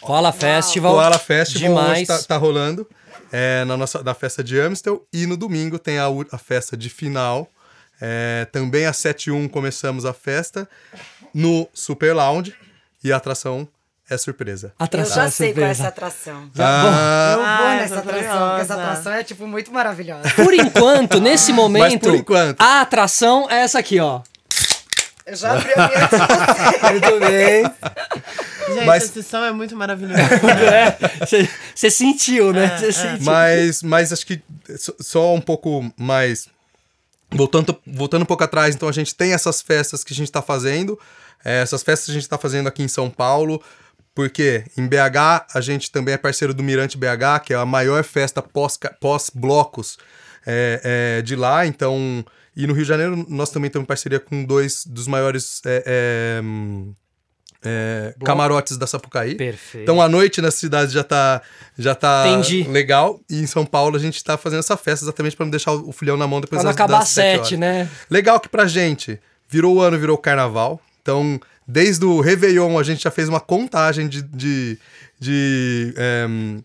[0.00, 0.94] Koala Festival.
[0.94, 1.98] Koala Festival Demais.
[1.98, 2.88] hoje tá, tá rolando
[3.32, 5.06] é, na nossa da festa de Amstel.
[5.12, 7.50] E no domingo tem a, a festa de final.
[8.00, 10.68] É, também às 7 e 1 começamos a festa
[11.32, 12.54] no Super Lounge.
[13.02, 13.68] E a atração
[14.08, 14.72] é surpresa.
[14.78, 15.80] Eu Atração, já sei qual é surpresa.
[15.82, 16.50] essa atração.
[16.58, 20.30] Ah, Eu vou Ah, nessa essa tô atração, porque essa atração é, tipo, muito maravilhosa.
[20.30, 22.60] Por enquanto, nesse momento, por enquanto.
[22.60, 24.20] a atração é essa aqui, ó.
[25.26, 27.64] Eu já abri a minha Muito bem.
[28.74, 30.20] Gente, Mas- esse som é muito maravilhoso.
[31.74, 32.76] Você sentiu, né?
[32.78, 33.24] Você sentiu.
[33.24, 34.42] Mas, mas acho que
[34.78, 36.46] só- só um pouco mais.
[37.30, 40.42] Voltando, voltando um pouco atrás, então a gente tem essas festas que a gente está
[40.42, 40.98] fazendo.
[41.44, 43.62] É, essas festas a gente está fazendo aqui em São Paulo.
[44.14, 48.04] Porque em BH a gente também é parceiro do Mirante BH, que é a maior
[48.04, 49.98] festa pós- pós-blocos
[50.46, 51.66] é, é, de lá.
[51.66, 52.24] Então,
[52.56, 56.42] e no Rio de Janeiro nós também temos parceria com dois dos maiores é, é,
[57.66, 59.34] é, camarotes da Sapucaí.
[59.36, 59.82] Perfeito.
[59.82, 61.40] Então a noite na cidade já tá,
[61.78, 62.62] já tá Entendi.
[62.64, 63.18] legal.
[63.28, 65.90] E em São Paulo a gente tá fazendo essa festa exatamente para não deixar o
[65.92, 67.58] filhão na mão depois Pra não das, acabar das sete, horas.
[67.58, 67.88] né?
[68.10, 70.80] Legal que pra gente virou o ano, virou o carnaval.
[71.02, 74.22] Então, desde o Réveillon, a gente já fez uma contagem de.
[74.22, 74.78] de,
[75.18, 76.62] de ehm,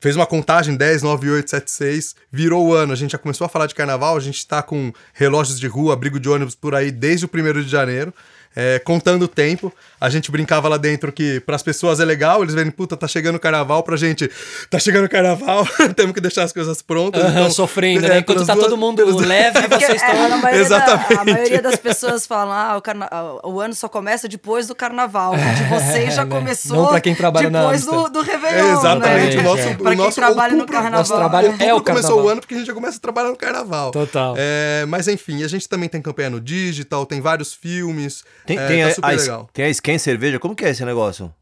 [0.00, 2.16] fez uma contagem 10, 9, 8, 7, 6.
[2.30, 4.16] Virou o ano, a gente já começou a falar de carnaval.
[4.16, 7.62] A gente tá com relógios de rua, abrigo de ônibus por aí desde o 1
[7.62, 8.12] de janeiro.
[8.54, 9.72] é, contando o tempo,
[10.04, 13.36] a gente brincava lá dentro que pras pessoas é legal, eles verem, puta, tá chegando
[13.36, 14.28] o carnaval, pra gente,
[14.68, 17.22] tá chegando o carnaval, temos que deixar as coisas prontas.
[17.22, 18.18] Aham, então, sofrendo, é, né?
[18.18, 20.24] Enquanto pelas tá duas- todo mundo leve, vocês é, estão.
[20.24, 21.14] a, maioria da- Exatamente.
[21.20, 24.74] a maioria das pessoas falam, ah, o, carna- ah, o ano só começa depois do
[24.74, 25.34] carnaval.
[25.34, 26.36] O de vocês já né?
[26.36, 28.10] começou Não pra quem trabalha na depois do, Amstel.
[28.10, 29.40] do Réveillon, Exatamente, né?
[29.40, 29.70] o nosso, É.
[29.72, 30.98] o Pra quem nosso trabalha no carnaval.
[30.98, 32.24] Nosso trabalho Outubro é o começou carnaval.
[32.24, 33.90] o ano porque a gente já começa a trabalhar no carnaval.
[33.92, 34.34] Total.
[34.36, 38.24] É, mas enfim, a gente também tem campanha no digital, tem vários filmes.
[38.46, 39.50] Tem, é, tem, tá a, super a, legal.
[39.52, 39.68] tem a
[39.98, 41.32] Scan Cerveja, como que é esse negócio?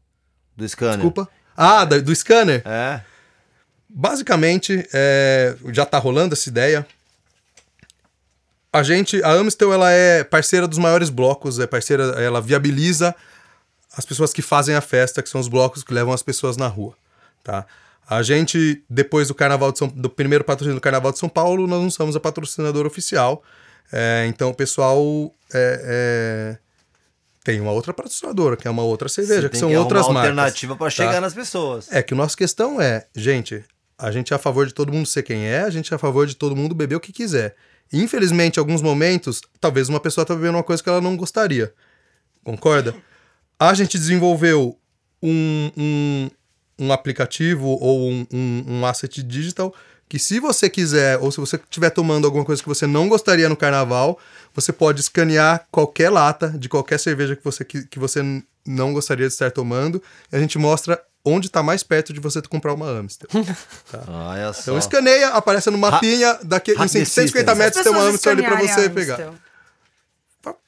[0.55, 0.95] Do scanner?
[0.97, 1.29] Desculpa.
[1.55, 2.61] Ah, da- do scanner?
[2.65, 3.01] É.
[3.89, 6.85] Basicamente, é, já tá rolando essa ideia.
[8.71, 13.13] A gente, a Amstel, ela é parceira dos maiores blocos, é parceira, ela viabiliza
[13.97, 16.67] as pessoas que fazem a festa, que são os blocos que levam as pessoas na
[16.67, 16.95] rua,
[17.43, 17.65] tá?
[18.09, 21.67] A gente, depois do Carnaval de São, do primeiro patrocínio do Carnaval de São Paulo,
[21.67, 23.43] nós não somos a patrocinadora oficial.
[23.91, 26.57] É, então o pessoal é, é,
[27.43, 30.17] tem uma outra patrocinadora, que é uma outra cerveja, Você que são arrumar outras marcas.
[30.17, 31.21] alternativa pra chegar tá?
[31.21, 31.91] nas pessoas.
[31.91, 33.63] É que a nossa questão é, gente,
[33.97, 35.99] a gente é a favor de todo mundo ser quem é, a gente é a
[35.99, 37.55] favor de todo mundo beber o que quiser.
[37.91, 41.17] E, infelizmente, em alguns momentos, talvez uma pessoa tá bebendo uma coisa que ela não
[41.17, 41.73] gostaria.
[42.43, 42.95] Concorda?
[43.59, 44.77] A gente desenvolveu
[45.21, 46.29] um, um,
[46.79, 49.73] um aplicativo ou um, um, um asset digital
[50.11, 53.47] que se você quiser, ou se você estiver tomando alguma coisa que você não gostaria
[53.47, 54.19] no carnaval,
[54.53, 58.21] você pode escanear qualquer lata de qualquer cerveja que você, que, que você
[58.67, 62.41] não gostaria de estar tomando, e a gente mostra onde está mais perto de você
[62.41, 63.29] comprar uma Amstel.
[64.05, 64.63] Olha só.
[64.63, 67.55] Então escaneia, aparece no mapinha, daqui, em the 150 system.
[67.55, 69.33] metros tem uma Amstel ali pra escanearem você a pegar.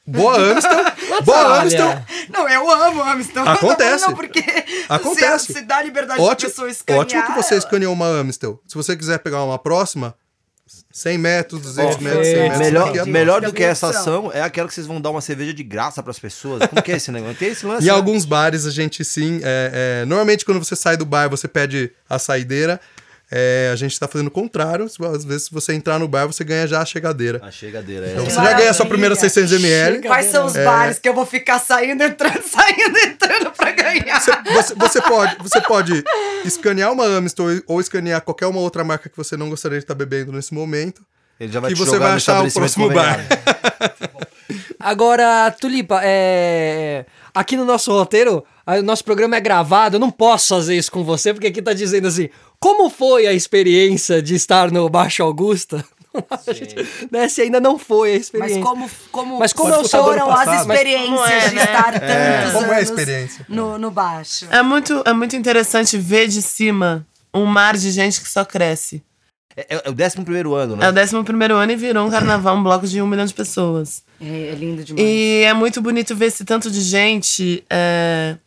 [0.06, 0.86] Boa Amstel,
[1.24, 2.06] boa Amstel.
[2.30, 3.48] Não, eu amo Amstel.
[3.48, 4.06] Acontece.
[4.06, 4.44] Não, porque
[4.90, 5.48] Acontece.
[5.48, 7.02] Se, se dá liberdade de Ótimo, pessoa escanear.
[7.02, 8.62] ótimo que você escaneou uma Amstel.
[8.68, 10.14] Se você quiser pegar uma próxima,
[10.92, 12.60] 100 metros, 200 metros, 100 metros.
[12.60, 15.64] Melhor, melhor do que essa ação é aquela que vocês vão dar uma cerveja de
[15.64, 16.68] graça pras pessoas.
[16.68, 17.36] Como que é esse negócio?
[17.36, 17.84] Tem esse lance?
[17.84, 17.94] Em né?
[17.94, 19.40] alguns bares a gente sim.
[19.44, 22.80] é, é, normalmente quando você sai do bar, você pede a saideira.
[23.36, 24.86] É, a gente tá fazendo o contrário.
[24.86, 27.42] Às vezes, se você entrar no bar, você ganha já a chegadeira.
[27.44, 28.12] A chegadeira.
[28.12, 28.30] Então É.
[28.30, 29.44] você já ganha a sua primeira maravilha.
[29.48, 30.06] 600ml.
[30.06, 34.22] Quais são os bares que eu vou ficar saindo, entrando, saindo, entrando pra ganhar?
[34.22, 36.04] Você, você pode, você pode
[36.46, 39.96] escanear uma Amstel ou escanear qualquer uma outra marca que você não gostaria de estar
[39.96, 41.02] bebendo nesse momento.
[41.40, 43.18] Ele já vai que te você jogar vai no achar o próximo bar.
[43.18, 44.24] conveniado.
[44.80, 47.06] Agora, Tulipa, é...
[47.34, 51.04] aqui no nosso roteiro, o nosso programa é gravado, eu não posso fazer isso com
[51.04, 55.84] você, porque aqui tá dizendo assim, como foi a experiência de estar no Baixo Augusta?
[56.54, 56.76] Gente,
[57.12, 58.62] né, se ainda não foi a Mas experiência.
[58.62, 60.72] como, como, Mas como é foram ano as passado?
[60.72, 61.64] experiências Mas é, de né?
[61.64, 63.46] estar tantos Como é a experiência?
[63.50, 64.48] No, no baixo?
[64.52, 69.04] É muito, é muito interessante ver de cima um mar de gente que só cresce.
[69.56, 70.86] É, é o 11 primeiro ano, né?
[70.86, 73.34] É o 11 primeiro ano e virou um carnaval, um bloco de um milhão de
[73.34, 74.04] pessoas.
[74.22, 75.06] É, é lindo demais.
[75.06, 78.38] E é muito bonito ver esse tanto de gente é,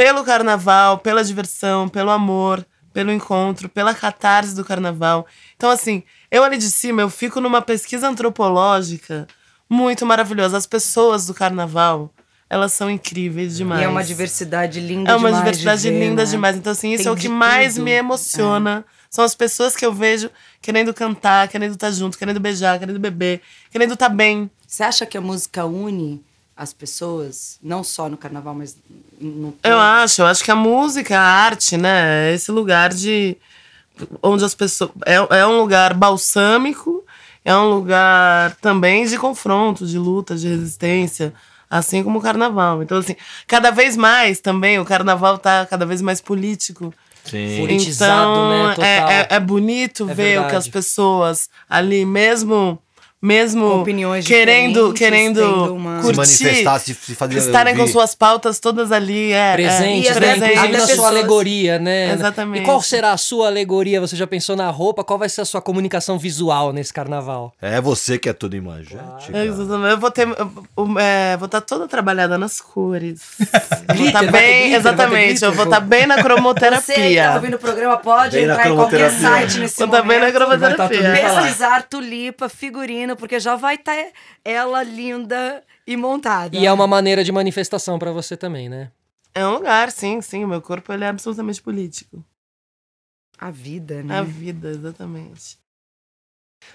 [0.00, 5.26] pelo carnaval, pela diversão, pelo amor, pelo encontro, pela catarse do carnaval.
[5.56, 9.26] Então, assim, eu ali de cima, eu fico numa pesquisa antropológica
[9.68, 10.56] muito maravilhosa.
[10.56, 12.10] As pessoas do carnaval,
[12.48, 13.82] elas são incríveis demais.
[13.82, 15.44] E é uma diversidade linda É uma demais.
[15.44, 16.30] diversidade de ver, linda né?
[16.30, 16.56] demais.
[16.56, 17.84] Então, assim, isso Tem é o que mais tudo.
[17.84, 18.86] me emociona.
[19.10, 20.30] São as pessoas que eu vejo
[20.62, 24.50] querendo cantar, querendo estar junto, querendo beijar, querendo beber, querendo estar bem.
[24.66, 26.24] Você acha que a música une
[26.60, 27.58] as pessoas?
[27.62, 28.76] Não só no carnaval, mas
[29.18, 33.34] no Eu acho, eu acho que a música, a arte, né, é esse lugar de.
[34.22, 34.90] onde as pessoas.
[35.06, 37.02] É, é um lugar balsâmico,
[37.42, 41.32] é um lugar também de confronto, de luta, de resistência,
[41.70, 42.82] assim como o carnaval.
[42.82, 46.92] Então, assim, cada vez mais também, o carnaval tá cada vez mais político.
[47.24, 47.56] Sim.
[47.58, 48.84] Politizado, então, né, total.
[48.84, 50.56] É, é, é bonito É ver o que verdade.
[50.56, 52.78] as pessoas ali, mesmo.
[53.22, 57.92] Mesmo Com opiniões querendo, querendo uma- Se curtir, manifestar, se, se fazer estarem com ouvir.
[57.92, 60.20] suas pautas todas ali, é, Presente, é, né?
[60.20, 60.44] presente.
[60.52, 62.12] Inclusive Até na sua pessoas- alegoria, né?
[62.14, 62.62] Exatamente.
[62.62, 64.00] E qual será a sua alegoria?
[64.00, 65.04] Você já pensou na roupa?
[65.04, 67.52] Qual vai ser a sua comunicação visual nesse carnaval?
[67.60, 68.50] É você que é tudo.
[68.50, 69.90] É, exatamente.
[69.92, 70.26] Eu vou ter.
[70.26, 73.20] eu- é, vou estar toda trabalhada nas cores.
[73.38, 74.60] vou Glitter, estar bem.
[74.62, 75.26] glitter, exatamente.
[75.32, 77.24] glitter, eu vou estar bem na Você que cromoterapia.
[77.28, 79.28] tá ouvindo o programa pode Bem entrar em qualquer cromoterapia.
[79.40, 80.34] site nesse Vou estar bem na momento.
[80.36, 81.02] cromoterapia.
[81.20, 83.96] Tá Pesquisar tulipa, figurino, porque já vai estar
[84.44, 86.56] ela linda e montada.
[86.56, 88.90] E é uma maneira de manifestação pra você também, né?
[89.34, 90.44] É um lugar, sim, sim.
[90.44, 92.24] O meu corpo ele é absolutamente político.
[93.38, 94.18] A vida, né?
[94.18, 95.58] a vida, exatamente.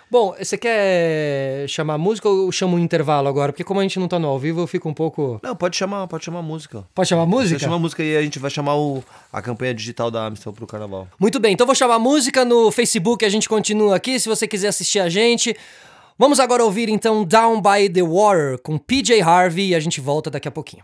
[0.09, 3.51] Bom, você quer chamar música ou eu chamo um intervalo agora?
[3.51, 5.39] Porque como a gente não tá no ao vivo, eu fico um pouco...
[5.43, 6.87] Não, pode chamar, pode chamar música.
[6.93, 7.59] Pode chamar música?
[7.59, 11.07] chama música e a gente vai chamar o, a campanha digital da Amstel pro carnaval.
[11.19, 14.69] Muito bem, então vou chamar música no Facebook, a gente continua aqui, se você quiser
[14.69, 15.55] assistir a gente.
[16.17, 20.29] Vamos agora ouvir então Down by the Water com PJ Harvey e a gente volta
[20.29, 20.83] daqui a pouquinho.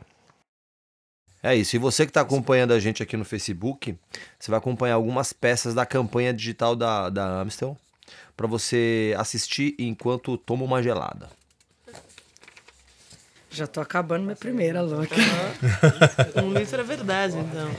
[1.42, 1.74] É isso.
[1.76, 3.98] E você que está acompanhando a gente aqui no Facebook,
[4.38, 7.78] você vai acompanhar algumas peças da campanha digital da, da Amstel
[8.36, 11.30] para você assistir enquanto toma uma gelada.
[13.50, 15.16] Já tô acabando minha primeira, louca.
[16.44, 17.72] Um litro é verdade, então.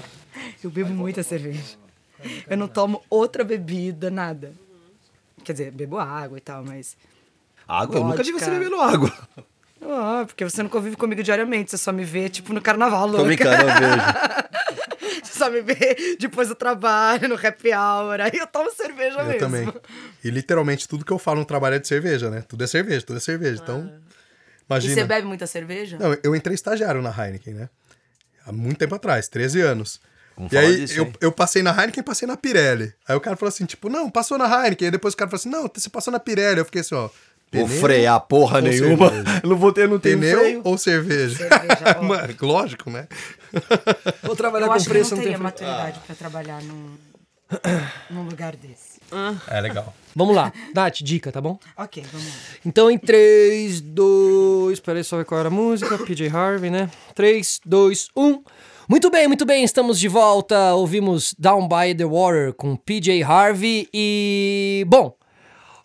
[0.64, 1.76] Eu bebo muita cerveja.
[2.48, 4.53] Eu não tomo outra bebida, nada.
[5.44, 6.96] Quer dizer, bebo água e tal, mas.
[7.72, 7.96] Água?
[7.96, 8.44] Eu nunca vi Vodka.
[8.46, 9.12] você bebendo água.
[9.84, 13.16] Ah, porque você não convive comigo diariamente, você só me vê, tipo, no carnaval, Tô
[13.16, 13.24] louca.
[13.24, 14.52] brincando, eu vejo.
[15.22, 18.20] Você só me vê depois do trabalho, no happy hour.
[18.20, 19.40] Aí eu tomo cerveja Eu mesmo.
[19.40, 19.72] também.
[20.22, 22.42] E literalmente tudo que eu falo no trabalho é de cerveja, né?
[22.46, 23.60] Tudo é cerveja, tudo é cerveja.
[23.62, 24.94] Então, E imagina.
[24.94, 25.98] você bebe muita cerveja?
[25.98, 27.68] Não, eu entrei estagiário na Heineken, né?
[28.46, 30.00] Há muito tempo atrás, 13 anos.
[30.36, 32.92] Vamos e aí, disso, eu, eu passei na Heineken e passei na Pirelli.
[33.06, 34.86] Aí o cara falou assim, tipo, não, passou na Heineken.
[34.86, 36.58] Aí depois o cara falou assim, não, você passou na Pirelli.
[36.58, 37.08] Eu fiquei assim, ó,
[37.53, 39.11] Vou frear porra ou nenhuma.
[39.11, 39.40] cerveja?
[39.42, 40.61] Eu não vou ter, não tenho Pneu freio.
[40.64, 41.36] ou cerveja?
[41.36, 42.00] Cerveja.
[42.03, 43.07] Mano, lógico, né?
[44.22, 46.62] Vou trabalhar Eu com acho que eu preço, não não tem teria maturidade pra trabalhar
[46.62, 46.94] num,
[48.11, 48.92] num lugar desse.
[49.48, 49.92] É legal.
[50.16, 50.50] Vamos lá.
[50.74, 51.59] Nath, dica, tá bom?
[51.76, 52.32] Ok, vamos lá.
[52.64, 54.80] Então em 3, 2.
[54.80, 55.98] Peraí, só ver qual era a música.
[55.98, 56.88] PJ Harvey, né?
[57.14, 58.42] 3, 2, 1.
[58.88, 60.74] Muito bem, muito bem, estamos de volta.
[60.74, 64.84] Ouvimos Down by the Water com PJ Harvey e.
[64.88, 65.14] Bom.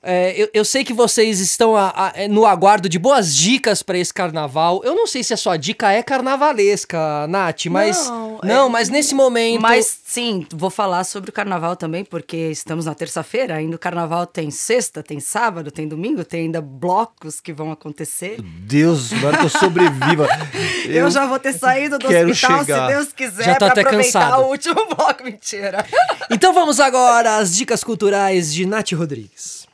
[0.10, 3.84] É, eu, eu sei que vocês estão a- a- é, no aguardo de boas dicas
[3.84, 4.82] pra esse carnaval.
[4.86, 8.08] Eu não sei se a sua dica é carnavalesca, Nath, mas.
[8.10, 9.62] Não, Não, é- mas nesse momento.
[9.62, 14.26] Mas sim, vou falar sobre o carnaval também, porque estamos na terça-feira, ainda o carnaval
[14.26, 18.38] tem sexta, tem sábado, tem domingo, tem ainda blocos que vão acontecer.
[18.42, 20.28] Deus, agora que eu sobreviva.
[20.88, 22.88] Eu, já vou ter saído do quero hospital, chegar.
[22.88, 24.44] se Deus quiser, Já tô pra até aproveitar cansado.
[24.44, 25.24] o último bloco.
[25.26, 25.86] Mentira.
[26.32, 29.67] Então vamos agora às dicas culturais de Nath Rodrigues.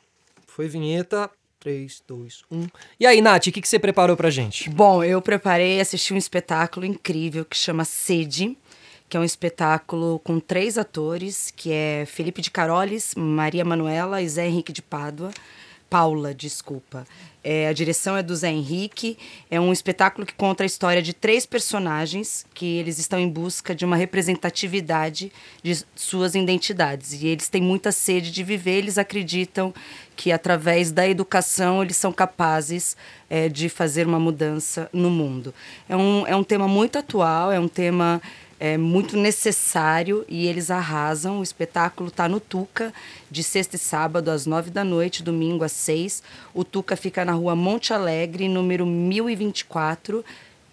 [0.53, 1.31] Foi vinheta.
[1.59, 2.67] 3, 2, 1.
[2.99, 4.69] E aí, Nath, o que, que você preparou pra gente?
[4.69, 8.55] Bom, eu preparei, assisti um espetáculo incrível que chama Sede,
[9.09, 14.29] que é um espetáculo com três atores, que é Felipe de Carolis, Maria Manuela e
[14.29, 15.31] Zé Henrique de Pádua.
[15.89, 17.03] Paula, desculpa.
[17.43, 19.17] É, a direção é do Zé Henrique.
[19.51, 23.75] É um espetáculo que conta a história de três personagens que eles estão em busca
[23.75, 25.31] de uma representatividade
[25.61, 27.13] de suas identidades.
[27.21, 28.77] E eles têm muita sede de viver.
[28.77, 29.73] Eles acreditam
[30.15, 32.95] que através da educação eles são capazes
[33.29, 35.53] é, de fazer uma mudança no mundo.
[35.89, 38.21] É um, é um tema muito atual, é um tema
[38.63, 41.41] é muito necessário e eles arrasam.
[41.41, 42.93] O espetáculo está no Tuca,
[43.29, 46.23] de sexta e sábado, às nove da noite, domingo às seis.
[46.53, 50.23] O Tuca fica na rua Monte Alegre, número 1024.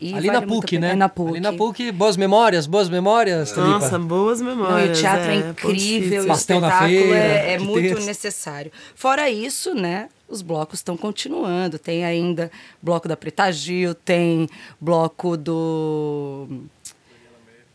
[0.01, 0.93] E Ali vale na PUC, né?
[0.93, 1.31] É na PUC.
[1.31, 3.81] Ali na PUC, boas memórias, boas memórias, Tulipa.
[3.81, 4.97] Nossa, boas Não, memórias.
[4.97, 6.23] e o teatro é, é, incrível, difícil.
[6.23, 8.07] o Pastel espetáculo feira, é, é muito terça.
[8.07, 8.73] necessário.
[8.95, 11.77] Fora isso, né, os blocos estão continuando.
[11.77, 14.49] Tem ainda bloco da Preta Gil, tem
[14.81, 16.47] bloco do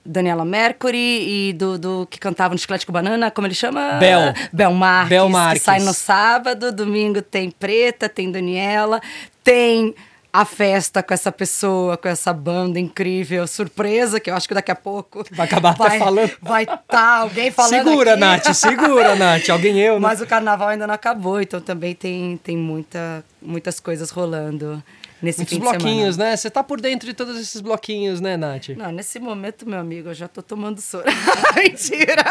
[0.06, 3.94] Daniela Mercury e do, do que cantava no Chiclete com Banana, como ele chama?
[3.94, 4.34] Bel.
[4.54, 5.64] Bel Marques, Bel que Marques.
[5.64, 9.02] sai no sábado, domingo tem Preta, tem Daniela,
[9.44, 9.96] tem
[10.32, 14.70] a festa com essa pessoa, com essa banda incrível, surpresa, que eu acho que daqui
[14.70, 16.32] a pouco Vai acabar até vai, falando.
[16.42, 18.20] Vai estar alguém falando Segura, aqui.
[18.20, 19.50] Nath, segura, Nath.
[19.50, 20.00] Alguém eu, né?
[20.02, 24.84] Mas o carnaval ainda não acabou, então também tem, tem muita, muitas coisas rolando
[25.26, 26.32] nesse Muitos fim de bloquinhos, semana.
[26.32, 26.38] né?
[26.38, 28.70] Você tá por dentro de todos esses bloquinhos, né, Nath?
[28.70, 31.06] Não, nesse momento, meu amigo, eu já tô tomando soro.
[31.58, 32.24] Mentira!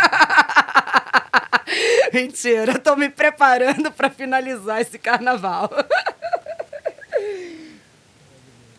[2.12, 5.68] Mentira, eu tô me preparando para finalizar esse carnaval.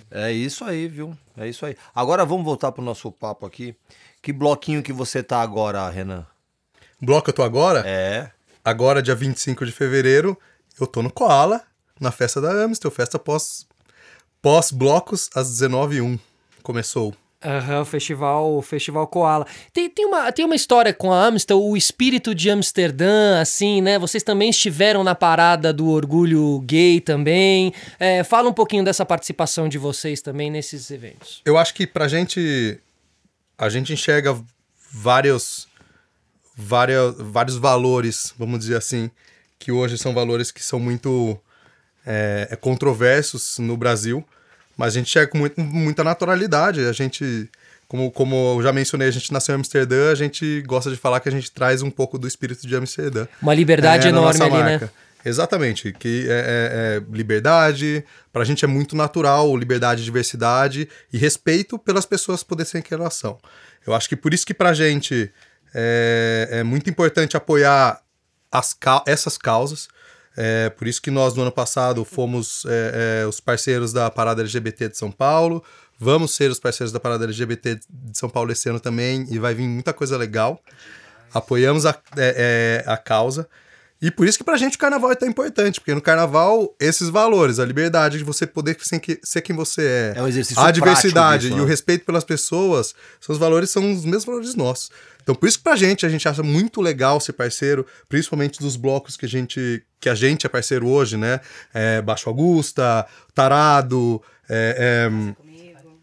[0.09, 1.15] É isso aí, viu?
[1.37, 1.75] É isso aí.
[1.93, 3.75] Agora vamos voltar pro nosso papo aqui.
[4.21, 6.25] Que bloquinho que você tá agora, Renan?
[7.01, 7.83] Bloco eu tô agora?
[7.85, 8.31] É.
[8.63, 10.39] Agora, dia 25 de fevereiro,
[10.79, 11.61] eu tô no Koala,
[11.99, 13.67] na festa da Amstel, festa pós,
[14.45, 16.19] pós blocos às 19h01.
[16.61, 17.15] Começou.
[17.43, 19.47] Aham, o festival, festival Koala.
[19.73, 23.97] Tem, tem, uma, tem uma história com a Amstel, o espírito de Amsterdã, assim, né?
[23.97, 27.73] Vocês também estiveram na parada do orgulho gay também.
[27.99, 31.41] É, fala um pouquinho dessa participação de vocês também nesses eventos.
[31.43, 32.79] Eu acho que pra gente.
[33.57, 34.39] A gente enxerga
[34.91, 35.67] vários,
[36.55, 39.09] vários, vários valores, vamos dizer assim,
[39.57, 41.39] que hoje são valores que são muito
[42.05, 44.23] é, é, controversos no Brasil,
[44.77, 46.85] mas a gente enxerga com muito- muita naturalidade.
[46.85, 47.49] A gente,
[47.87, 51.19] como, como eu já mencionei, a gente nasceu em Amsterdã, a gente gosta de falar
[51.19, 53.27] que a gente traz um pouco do espírito de Amsterdã.
[53.41, 54.85] Uma liberdade É, enorme ali, marca.
[54.85, 54.91] né?
[55.27, 61.79] Exatamente, que é, é- é liberdade, pra gente é muito natural, liberdade, diversidade e respeito
[61.79, 63.39] pelas pessoas poderem ser em relação.
[63.87, 65.31] Eu acho que por isso que pra gente
[65.73, 67.99] é, é muito importante apoiar
[68.51, 69.87] as essas causas.
[70.37, 74.41] É por isso que nós, no ano passado, fomos é, é, os parceiros da Parada
[74.41, 75.63] LGBT de São Paulo.
[75.97, 79.53] Vamos ser os parceiros da Parada LGBT de São Paulo esse ano também e vai
[79.53, 80.61] vir muita coisa legal
[81.35, 83.47] apoiamos a, é, é, a causa.
[84.05, 87.09] E por isso que pra gente o carnaval é tão importante, porque no carnaval, esses
[87.09, 90.61] valores, a liberdade de você poder ser, que- ser quem você é, É um exercício
[90.61, 91.69] a diversidade disso, e o né?
[91.69, 94.91] respeito pelas pessoas, são os valores, são os mesmos valores nossos.
[95.23, 98.75] Então por isso que pra gente, a gente acha muito legal ser parceiro, principalmente dos
[98.75, 101.39] blocos que a gente, que a gente é parceiro hoje, né?
[101.73, 105.35] É, Baixo Augusta, Tarado, é, é,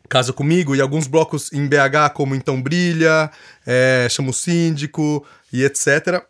[0.09, 3.31] Casa Comigo e alguns blocos em BH, como Então Brilha,
[3.65, 6.21] é, Chama o Síndico e etc.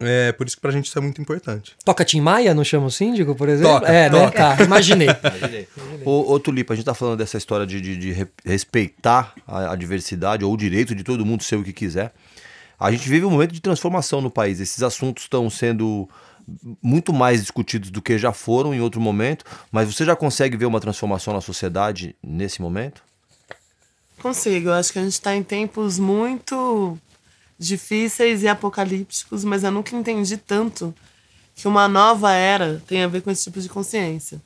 [0.00, 1.74] É, por isso que pra gente isso é muito importante.
[1.84, 3.72] Toca Tim Maia no Chama o Síndico, por exemplo?
[3.80, 4.10] Toca, é, né?
[4.10, 4.56] toca.
[4.56, 5.08] Tá, imaginei.
[6.04, 9.72] Ô, ô Tulipa, a gente tá falando dessa história de, de- de re- respeitar a,
[9.72, 12.12] a diversidade ou o direito de todo mundo ser o que quiser.
[12.78, 14.60] A gente vive um momento de transformação no país.
[14.60, 16.08] Esses assuntos estão sendo
[16.80, 20.66] muito mais discutidos do que já foram em outro momento, mas você já consegue ver
[20.66, 23.02] uma transformação na sociedade nesse momento?
[24.22, 24.68] Consigo.
[24.68, 26.96] Eu acho que a gente está em tempos muito
[27.58, 30.94] difíceis e apocalípticos, mas eu nunca entendi tanto
[31.54, 34.40] que uma nova era tem a ver com esse tipo de consciência.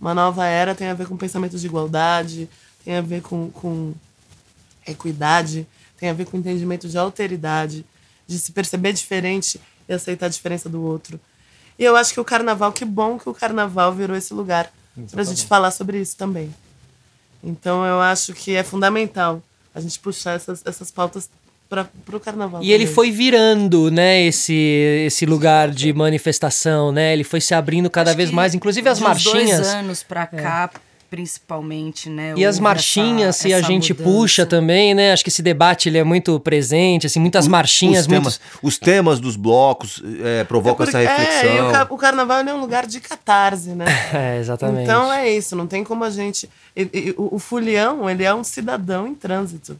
[0.00, 2.48] Uma nova era tem a ver com pensamentos de igualdade,
[2.84, 3.94] tem a ver com, com
[4.86, 5.66] equidade,
[5.96, 7.84] tem a ver com entendimento de alteridade,
[8.26, 11.18] de se perceber diferente e aceitar a diferença do outro.
[11.78, 14.70] E eu acho que o carnaval, que bom que o carnaval virou esse lugar
[15.10, 16.54] para a gente falar sobre isso também.
[17.42, 19.42] Então eu acho que é fundamental
[19.74, 21.30] a gente puxar essas, essas pautas
[21.68, 22.62] para o carnaval.
[22.62, 24.54] E ele foi virando, né, esse,
[25.06, 27.12] esse lugar de manifestação, né?
[27.12, 29.60] Ele foi se abrindo cada Acho vez mais, inclusive as marchinhas.
[29.60, 30.70] dois anos pra cá,
[31.10, 32.32] principalmente, né?
[32.36, 34.10] E as marchinhas, essa- se a essa gente mudança.
[34.10, 35.12] puxa também, né?
[35.12, 38.58] Acho que esse debate ele é muito presente, assim, muitas marchinhas, os temas, muitos...
[38.62, 41.50] os temas dos blocos é, provocam É porque- essa reflexão.
[41.50, 43.84] É, e o, o carnaval é um lugar de catarse, né?
[44.14, 44.84] É, exatamente.
[44.84, 46.48] Então é isso, não tem como a gente.
[46.74, 49.78] e- e- o, o fulião, ele é um cidadão em trânsito.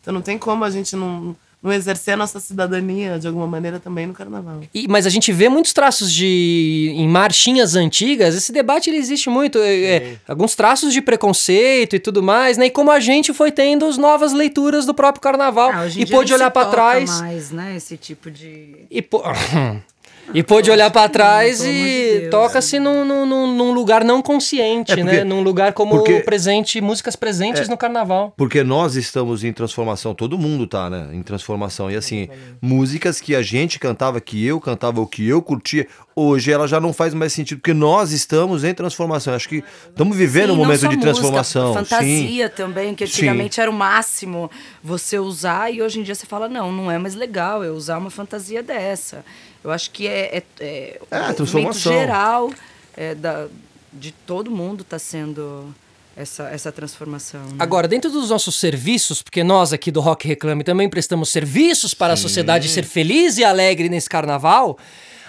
[0.00, 3.78] Então não tem como a gente não, não exercer a nossa cidadania de alguma maneira
[3.78, 4.60] também no carnaval.
[4.74, 8.34] E- mas a gente vê muitos traços de em marchinhas antigas.
[8.34, 12.66] Esse debate ele existe muito, é, é, alguns traços de preconceito e tudo mais, né?
[12.66, 16.02] E como a gente foi tendo as novas leituras do próprio carnaval Ah, hoje em
[16.02, 17.76] e dia pôde olhar toca trás mais, né?
[17.76, 18.76] Esse tipo de.
[18.90, 19.22] e pô-
[20.32, 24.92] E pôde olhar pra trás de e toca-se num, num, num- num lugar não consciente,
[24.92, 25.24] É, porque- né?
[25.24, 28.32] Num lugar como porque- o presente, músicas presentes no carnaval.
[28.36, 31.08] Porque nós estamos em transformação, todo mundo tá, né?
[31.12, 31.90] Em transformação.
[31.90, 32.28] E assim,
[32.62, 36.78] músicas que a gente cantava, que eu cantava, ou que eu curtia, hoje ela já
[36.80, 39.34] não faz mais sentido, porque nós estamos em transformação.
[39.34, 41.68] Acho que estamos vivendo Sim, um momento de música, transformação.
[41.72, 41.84] Sim.
[41.84, 44.48] fantasia também, que antigamente era o máximo
[44.82, 47.98] você usar e hoje em dia você fala, não, não é mais legal eu usar
[47.98, 49.24] uma fantasia dessa.
[49.62, 51.92] Eu acho que é, é, é, É, o transformação.
[51.92, 52.50] geral
[52.96, 53.46] é, da,
[53.92, 55.74] de todo mundo está sendo
[56.16, 57.40] essa, essa transformação.
[57.42, 57.56] né?
[57.58, 62.14] Agora, dentro dos nossos serviços, porque nós aqui do Rock Reclame também prestamos serviços para
[62.14, 64.78] a sociedade ser feliz e alegre nesse carnaval,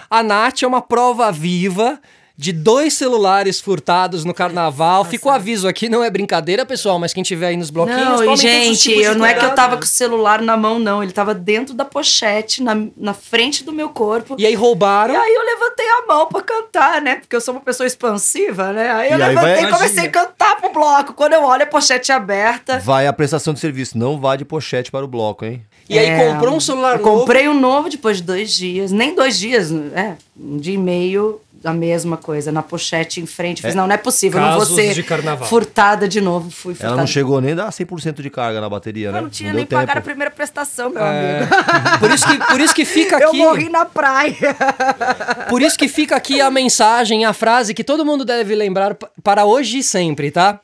[0.08, 2.00] a Nath é uma prova viva
[2.36, 5.04] de dois celulares furtados no carnaval.
[5.04, 8.32] Fica o aviso aqui, não é brincadeira, pessoal, mas quem tiver aí nos bloquinhos, Não,
[8.32, 11.02] e gente, eu não é que eu tava com o celular na mão, não.
[11.02, 14.34] Ele tava dentro da pochete, na, na frente do meu corpo.
[14.38, 15.14] E aí roubaram.
[15.14, 17.16] E aí eu levantei a mão pra cantar, né?
[17.16, 18.90] Porque eu sou uma pessoa expansiva, né?
[18.90, 21.12] Aí eu E levantei e comecei a cantar pro bloco.
[21.14, 22.78] Quando eu olho a pochete aberta.
[22.78, 25.62] Vai a prestação de serviço, não vá de pochete para o bloco, hein?
[25.88, 27.20] E aí É, comprou um celular eu novo.
[27.20, 28.90] Comprei um novo depois de dois dias.
[28.92, 30.16] Nem dois dias, é.
[30.38, 32.50] Um dia e meio, a mesma coisa.
[32.52, 33.62] Na pochete em frente.
[33.62, 34.40] Fiz, não, não é possível.
[34.40, 35.48] eu não vou ser de carnaval.
[35.48, 36.50] furtada de novo.
[36.50, 36.92] Fui furtada.
[36.94, 39.18] Ela não chegou nem a dar 100% de carga na bateria, né?
[39.18, 41.38] Eu não tinha deu nem pagado a primeira prestação, meu É.
[41.38, 41.52] amigo.
[42.00, 43.38] Por isso que, por isso que fica Eu aqui.
[43.38, 44.56] morri na praia.
[45.48, 49.44] Por isso que fica aqui a mensagem, a frase que todo mundo deve lembrar para
[49.44, 50.60] hoje e sempre, tá?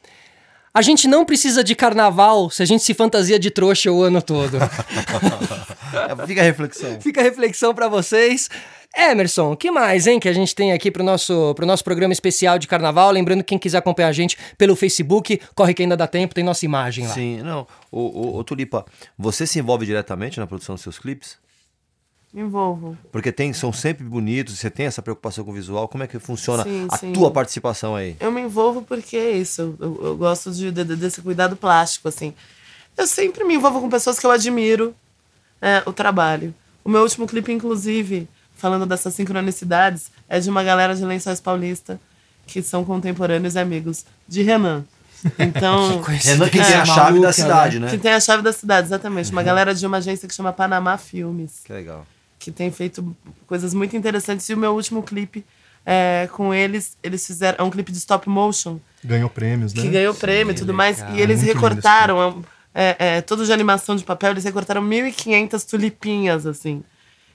[0.75, 4.21] A gente não precisa de carnaval se a gente se fantasia de trouxa o ano
[4.23, 4.59] todo.
[5.91, 7.01] É, Fica a reflexão.
[7.01, 8.49] Fica a reflexão pra vocês.
[8.99, 12.59] Emerson, que mais, hein, que a gente tem aqui pro nosso, pro nosso programa especial
[12.59, 13.11] de carnaval?
[13.13, 16.43] Lembrando que quem quiser acompanhar a gente pelo Facebook, corre que ainda dá tempo, tem
[16.43, 17.15] nossa imagem lá.
[17.15, 17.67] Sim, não.
[17.93, 18.85] Ô, ô, ô, Tulipa,
[19.17, 21.39] você se envolve diretamente na produção dos seus clipes?
[22.33, 22.99] Me envolvo.
[23.11, 25.89] Porque tem, são sempre bonitos, você tem essa preocupação com o visual.
[25.89, 27.13] Como é que funciona Sim, a sim.
[27.13, 28.17] tua participação aí?
[28.21, 29.75] Eu me envolvo porque é isso.
[29.81, 32.35] Eu, eu gosto de, de- desse cuidado plástico, assim.
[32.97, 34.95] Eu sempre me envolvo com pessoas que eu admiro
[35.63, 36.53] né, o trabalho.
[36.85, 38.29] O meu último clipe, inclusive,
[38.59, 41.99] falando dessas sincronicidades, é de uma galera de Lençóis Paulista
[42.47, 44.85] que são contemporâneos e amigos de Renan.
[45.39, 47.89] Então, Renan que É, tem a chave da maluca, cidade, né?
[47.91, 49.31] que tem a chave da cidade, exatamente.
[49.33, 52.07] Uma galera de uma agência que chama Panamá Filmes Que legal.
[52.39, 54.49] que tem feito coisas muito interessantes.
[54.49, 55.45] E o meu último clipe
[55.85, 57.57] é, com eles, eles fizeram.
[57.59, 59.83] É um clipe de stop motion, Ganhou prêmios, né?
[59.83, 61.01] que ganhou prêmio e tudo mais.
[61.15, 62.43] E eles recortaram,
[62.75, 66.83] é, é, tudo de animação de papel, eles recortaram 1.500 tulipinhas, assim.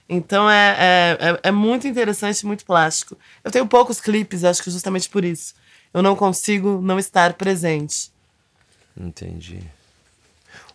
[0.08, 3.16] Então é, é, é, é muito interessante, muito plástico.
[3.42, 5.54] Eu tenho poucos clipes, acho que justamente por isso.
[5.92, 8.12] Eu não consigo não estar presente.
[8.96, 9.60] Entendi.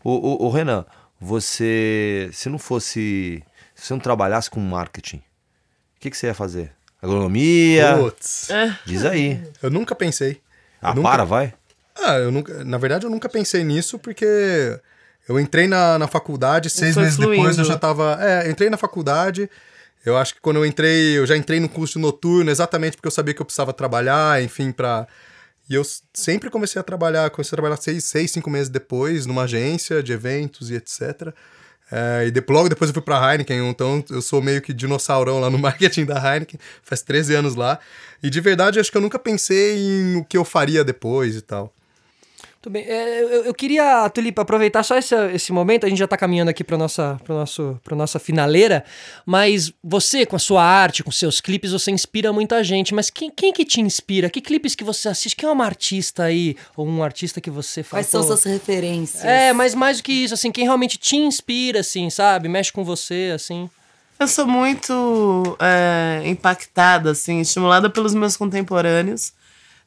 [0.04, 0.86] Ô, ô, ô, Renan,
[1.20, 2.30] você.
[2.34, 3.44] Se não fosse.
[3.76, 6.72] Se você não trabalhasse com marketing, o que, que você ia fazer?
[7.02, 7.96] Agronomia?
[7.98, 8.50] Putz,
[8.86, 9.42] Diz aí.
[9.62, 10.42] eu nunca pensei.
[10.82, 11.54] Ah, Eu nunca- para, vai.
[11.96, 14.80] Ah, eu nunca, na verdade, eu nunca pensei nisso porque
[15.30, 17.62] eu entrei na, na faculdade, seis meses depois fluindo.
[17.62, 18.18] eu já tava.
[18.20, 19.48] É, entrei na faculdade.
[20.04, 23.12] Eu acho que quando eu entrei, eu já entrei no curso noturno exatamente porque eu
[23.12, 25.08] sabia que eu precisava trabalhar, enfim, pra.
[25.70, 29.44] E eu sempre comecei a trabalhar, comecei a trabalhar seis, seis cinco meses depois, numa
[29.44, 31.32] agência de eventos e etc.
[31.92, 35.40] É, e de, logo depois eu fui pra Heineken, então eu sou meio que dinossaurão
[35.40, 37.78] lá no marketing da Heineken, faz 13 anos lá.
[38.24, 41.42] E de verdade, acho que eu nunca pensei em o que eu faria depois e
[41.42, 41.72] tal.
[42.60, 42.84] Muito bem.
[42.84, 46.50] É, eu, eu queria, Tulipa, aproveitar só esse, esse momento, a gente já está caminhando
[46.50, 48.84] aqui para nossa, pra nosso, pra nossa finaleira,
[49.26, 53.32] mas você, com a sua arte, com seus clipes, você inspira muita gente, mas quem,
[53.32, 54.30] quem que te inspira?
[54.30, 55.38] Que clipes que você assiste?
[55.38, 58.04] Quem é uma artista aí, ou um artista que você fala?
[58.04, 59.24] Quais são suas referências?
[59.24, 62.50] É, mas mais do que isso, assim, quem realmente te inspira, assim, sabe?
[62.50, 63.70] Mexe com você, assim.
[64.20, 69.32] Eu sou muito é, impactada, assim, estimulada pelos meus contemporâneos.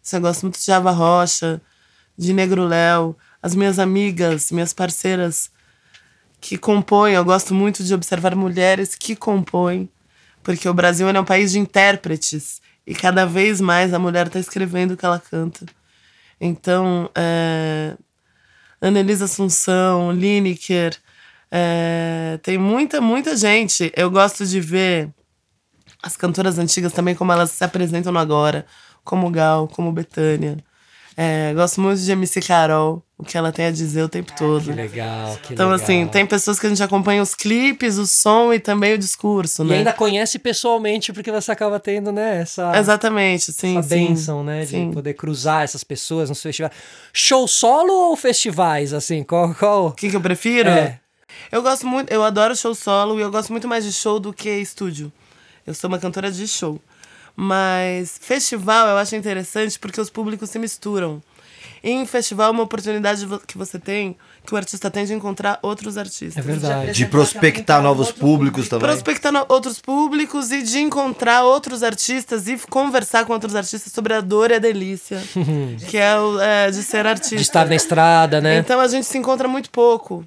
[0.03, 1.61] Assim, eu gosto muito de Java Rocha,
[2.17, 5.51] de Negro Léo, as minhas amigas, minhas parceiras
[6.41, 7.15] que compõem.
[7.15, 9.89] Eu gosto muito de observar mulheres que compõem,
[10.43, 14.39] porque o Brasil é um país de intérpretes e cada vez mais a mulher está
[14.39, 15.65] escrevendo o que ela canta.
[16.41, 17.97] Então, é,
[18.81, 20.97] Annelise Assunção, Lineker,
[21.51, 23.93] é, tem muita, muita gente.
[23.97, 25.11] Eu gosto de ver
[26.03, 28.67] as cantoras antigas também, como elas se apresentam no agora,
[29.05, 30.57] como Gal, como Betânia.
[31.17, 34.65] É, gosto muito de MC Carol, o que ela tem a dizer o tempo todo.
[34.65, 35.85] Que legal, que Então, legal.
[35.85, 39.63] assim, tem pessoas que a gente acompanha os clipes, o som e também o discurso,
[39.63, 39.79] E né?
[39.79, 42.77] ainda conhece pessoalmente, porque você acaba tendo, né, essa...
[42.79, 44.07] Exatamente, sim, essa sim.
[44.09, 44.65] bênção, né?
[44.65, 44.89] Sim.
[44.89, 46.73] De poder cruzar essas pessoas nos festivais.
[47.13, 49.23] Show solo ou festivais, assim?
[49.23, 49.55] Qual.
[49.55, 49.87] qual...
[49.89, 50.71] O que, que eu prefiro?
[50.71, 50.99] É.
[51.51, 54.33] Eu gosto muito, eu adoro show solo e eu gosto muito mais de show do
[54.33, 55.13] que estúdio.
[55.67, 56.81] Eu sou uma cantora de show.
[57.37, 61.23] Mas festival eu acho interessante porque os públicos se misturam.
[61.85, 64.17] E em festival é uma oportunidade que você tem,
[64.47, 66.37] que o artista tem de encontrar outros artistas.
[66.37, 66.93] É verdade.
[66.93, 68.89] De prospectar novos públicos também.
[68.89, 74.15] Prospectar no- outros públicos e de encontrar outros artistas e conversar com outros artistas sobre
[74.15, 75.21] a dor e a delícia,
[75.91, 77.35] que é, o, é de ser artista.
[77.37, 78.59] De estar na estrada, né?
[78.59, 80.25] Então a gente se encontra muito pouco.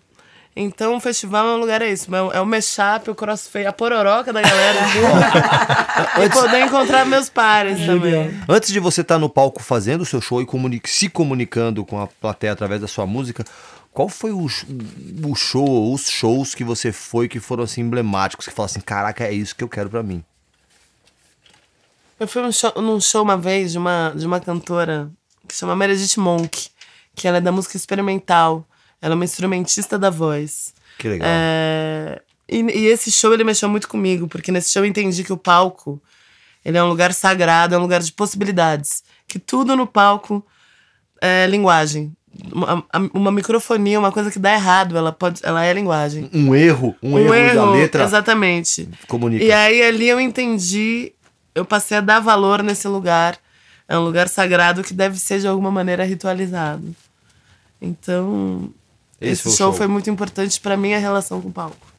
[0.57, 3.65] Então o festival é um lugar é isso, é o, é o mashup, o crossfade,
[3.65, 4.79] a pororoca da galera.
[6.23, 8.31] e poder encontrar meus pares também.
[8.47, 11.99] Antes de você estar no palco fazendo o seu show e comuni- se comunicando com
[12.01, 13.43] a plateia através da sua música,
[13.91, 18.45] qual foi o, o show ou os shows que você foi que foram assim emblemáticos,
[18.47, 20.23] que falaram assim, caraca, é isso que eu quero pra mim?
[22.17, 25.09] Eu fui num show, num show uma vez de uma, de uma cantora
[25.47, 26.69] que chama Meredith Monk,
[27.13, 28.65] que ela é da música experimental.
[29.01, 30.73] Ela é uma instrumentista da voz.
[30.97, 31.27] Que legal.
[31.29, 35.33] É, e, e esse show ele mexeu muito comigo, porque nesse show eu entendi que
[35.33, 36.01] o palco
[36.65, 39.03] ele é um lugar sagrado, é um lugar de possibilidades.
[39.27, 40.43] Que tudo no palco
[41.21, 42.11] é linguagem.
[42.51, 42.83] Uma,
[43.13, 46.29] uma microfonia, uma coisa que dá errado, ela, pode, ela é linguagem.
[46.33, 48.89] Um erro, um, erro, da letra Exatamente.
[49.07, 49.45] comunica.
[49.45, 51.13] E aí ali eu entendi,
[51.53, 53.37] eu passei a dar valor nesse lugar.
[53.87, 56.95] É um lugar sagrado que deve ser de alguma maneira ritualizado.
[57.79, 58.73] Então,
[59.25, 59.73] Esse esse, foi show, show.
[59.73, 61.95] foi muito importante pra minha relação com o palco.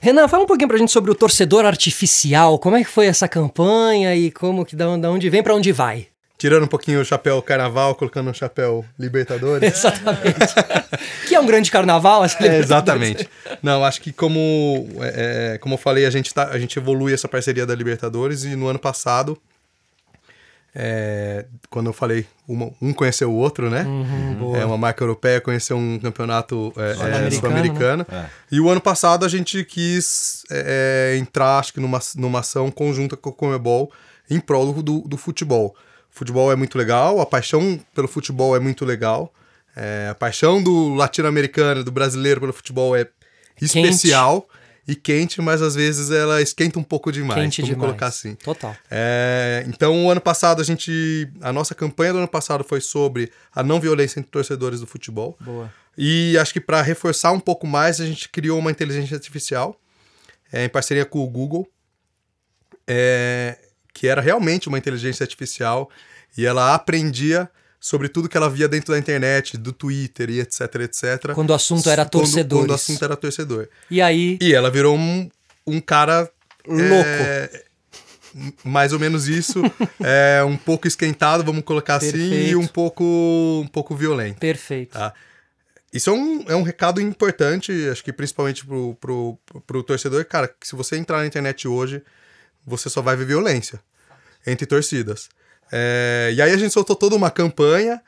[0.00, 2.58] Renan, fala um pouquinho pra gente sobre o torcedor artificial.
[2.58, 5.54] Como é que foi essa campanha e como que da onde, da onde vem pra
[5.54, 6.08] onde vai?
[6.36, 9.62] Tirando um pouquinho o chapéu carnaval, colocando o chapéu Libertadores.
[9.78, 10.54] Exatamente.
[11.28, 13.28] que é um grande carnaval, essa É, exatamente.
[13.62, 17.14] Não, acho que como, é, é, como eu falei, a gente, tá, a gente evolui
[17.14, 19.38] essa parceria da Libertadores e no ano passado,
[20.74, 23.84] é, quando eu falei, uma- um conheceu o outro, né?
[24.56, 28.06] é, uma marca europeia conheceu um campeonato é, é, Sul-americano, sul-americano.
[28.50, 32.70] E o ano passado a gente quis é, é, entrar, acho que numa, numa ação
[32.70, 33.92] conjunta com o Comebol
[34.30, 35.74] em prol do, do futebol.
[36.10, 39.32] Futebol é muito legal, a paixão pelo futebol é muito legal.
[39.74, 43.06] É, a paixão do latino-americano, do brasileiro pelo futebol é
[43.60, 44.46] especial
[44.86, 47.40] e quente, mas às vezes ela esquenta um pouco demais.
[47.40, 47.88] Quente vamos demais.
[47.88, 48.34] colocar assim.
[48.34, 48.76] Total.
[48.90, 51.28] É, então, o ano passado, a gente.
[51.40, 55.36] A nossa campanha do ano passado foi sobre a não violência entre torcedores do futebol.
[55.40, 55.72] Boa.
[55.96, 59.78] E acho que para reforçar um pouco mais, a gente criou uma inteligência artificial
[60.52, 61.68] é, em parceria com o Google,
[62.86, 63.58] é,
[63.94, 65.90] que era realmente uma inteligência artificial
[66.36, 67.48] e ela aprendia
[67.82, 71.32] sobre tudo que ela via dentro da internet, do Twitter e etc, etc.
[71.34, 72.62] Quando o assunto era Quando- torcedores.
[72.64, 73.68] Quando o assunto era torcedor.
[73.90, 75.28] E aí, E ela virou um,
[75.66, 76.30] um cara
[76.64, 77.04] louco.
[77.08, 77.64] é,
[78.62, 79.60] mais ou menos isso.
[80.00, 82.58] é, um pouco esquentado, vamos colocar assim, e Perfeito.
[82.60, 83.04] um pouco,
[83.64, 84.38] um pouco violento.
[84.38, 84.92] Perfeito.
[84.92, 85.12] Tá?
[85.92, 90.24] Isso é um, é um recado importante, acho que principalmente pro, pro, pro torcedor.
[90.24, 92.00] Cara, que se você entrar na internet hoje,
[92.64, 93.80] você só vai ver violência
[94.46, 95.28] entre torcidas.
[95.72, 98.00] É, e aí a gente soltou toda uma campanha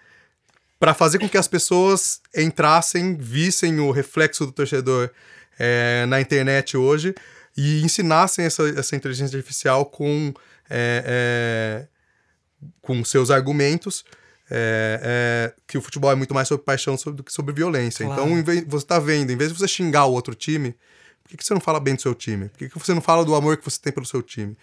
[0.78, 5.10] para fazer com que as pessoas entrassem, vissem o reflexo do torcedor
[5.58, 7.14] é, na internet hoje
[7.56, 10.34] e ensinassem essa, essa inteligência artificial com,
[10.68, 14.04] é, é, com seus argumentos
[14.50, 18.04] é, é, que o futebol é muito mais sobre paixão do que sobre violência.
[18.04, 18.22] Claro.
[18.22, 20.72] Então, em vez- você tá vendo, em vez de você xingar o outro time,
[21.22, 22.50] por que, que você não fala bem do seu time?
[22.50, 24.54] Por que, que você não fala do amor que você tem pelo seu time?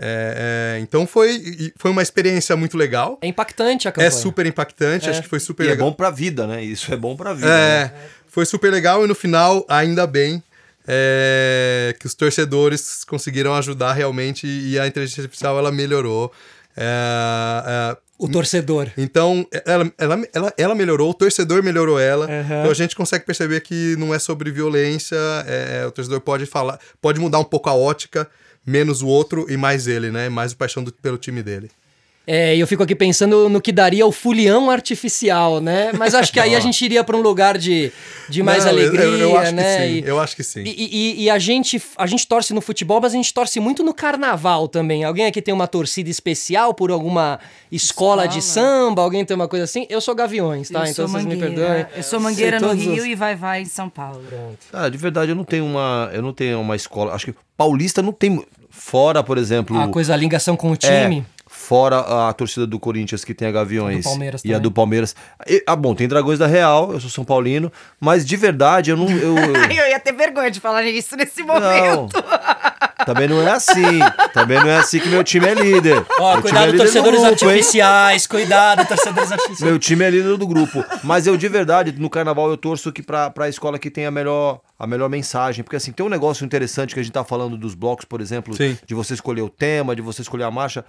[0.00, 3.18] É, é, então foi, foi uma experiência muito legal.
[3.20, 4.06] É impactante a campanha.
[4.06, 5.88] É super impactante, acho que foi super E é legal.
[5.90, 6.62] bom pra vida, né?
[6.62, 7.46] Isso é bom pra vida.
[7.48, 7.82] né?
[7.82, 7.92] É,
[8.28, 10.40] foi super legal e no final, ainda bem,
[10.86, 16.32] é, que os torcedores conseguiram ajudar realmente e a inteligência artificial ela melhorou.
[16.76, 18.88] É, é, O torcedor.
[18.96, 22.26] então, ela, ela, ela, ela melhorou, o torcedor melhorou ela.
[22.26, 22.60] Aham.
[22.60, 26.78] Então a gente consegue perceber que não é sobre violência, é, o torcedor pode falar,
[27.00, 28.28] pode mudar um pouco a ótica,
[28.68, 30.28] menos o outro e mais ele, né?
[30.28, 31.70] Mais a paixão do- pelo time dele.
[32.30, 35.92] É, e eu fico aqui pensando no que daria o fulião artificial, né?
[35.96, 37.90] Mas acho que aí a gente iria pra um lugar de,
[38.28, 39.62] de mais Não, alegria, eu, eu acho né?
[39.62, 40.62] que sim, E- eu acho que sim.
[40.62, 40.68] E,
[41.18, 43.94] e- e a, gente, a gente torce no futebol, mas a gente torce muito no
[43.94, 45.04] carnaval também.
[45.04, 47.40] Alguém aqui tem uma torcida especial por alguma
[47.72, 49.00] escola, de samba?
[49.00, 49.86] Alguém tem uma coisa assim?
[49.88, 50.80] Eu sou Gaviões, tá?
[50.84, 51.86] eu então vocês me perdoem.
[51.96, 54.22] Eu sou mangueira no Rio os- e vai vai em São Paulo.
[54.70, 56.10] Ah, de verdade, eu não tenho uma.
[56.12, 57.14] Eu não tenho uma escola.
[57.14, 58.44] Acho que paulista não tem.
[58.70, 59.78] Fora, por exemplo.
[59.78, 61.26] A coisa, a ligação com o é, time.
[61.46, 64.62] fora a torcida do Corinthians que tem a Gaviões Do Palmeiras e a também.
[64.62, 65.16] do Palmeiras.
[65.46, 68.96] E- ah, bom, tem Dragões da Real, eu sou São Paulino, mas de verdade eu
[68.96, 69.08] não.
[69.08, 72.16] Eu, Ai, eu ia ter vergonha de falar isso nesse momento.
[73.04, 73.98] Também não é assim.
[74.32, 76.04] Também não é assim que meu time é líder.
[76.18, 77.50] Ó, Meu cuidado, é líder do torcedores grupo, hein?
[77.50, 79.70] artificiais, cuidado, torcedores artificiais.
[79.70, 80.84] Meu time é líder do grupo.
[81.02, 84.10] Mas eu, de verdade, no carnaval eu torço que pra, pra escola que tem a
[84.10, 85.62] melhor, a melhor mensagem.
[85.64, 88.54] Porque assim, tem um negócio interessante que a gente tá falando dos blocos, por exemplo,
[88.56, 88.76] Sim.
[88.86, 90.84] de você escolher o tema, de você escolher a marcha.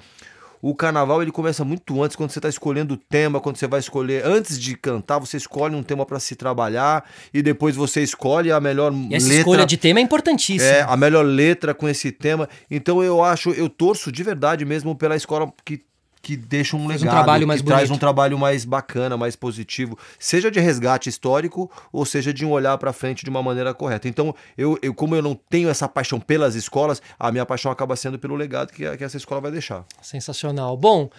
[0.62, 3.80] O carnaval ele começa muito antes, quando você está escolhendo o tema, quando você vai
[3.80, 4.26] escolher.
[4.26, 8.60] Antes de cantar, você escolhe um tema para se trabalhar e depois você escolhe a
[8.60, 9.40] melhor E essa letra.
[9.40, 10.70] escolha de tema é importantíssima.
[10.70, 12.50] É, a melhor letra com esse tema.
[12.70, 15.82] Então eu acho, eu torço de verdade mesmo pela escola que,
[16.22, 17.96] que deixa um Faz um legado, trabalho mais que traz bonito.
[17.96, 22.78] um trabalho mais bacana, mais positivo, seja de resgate histórico ou seja de um olhar
[22.78, 24.08] para frente de uma maneira correta.
[24.08, 27.96] Então, eu, eu como eu não tenho essa paixão pelas escolas, a minha paixão acaba
[27.96, 29.86] sendo pelo legado que, que essa escola vai deixar.
[30.02, 30.76] Sensacional.
[30.76, 31.10] Bom,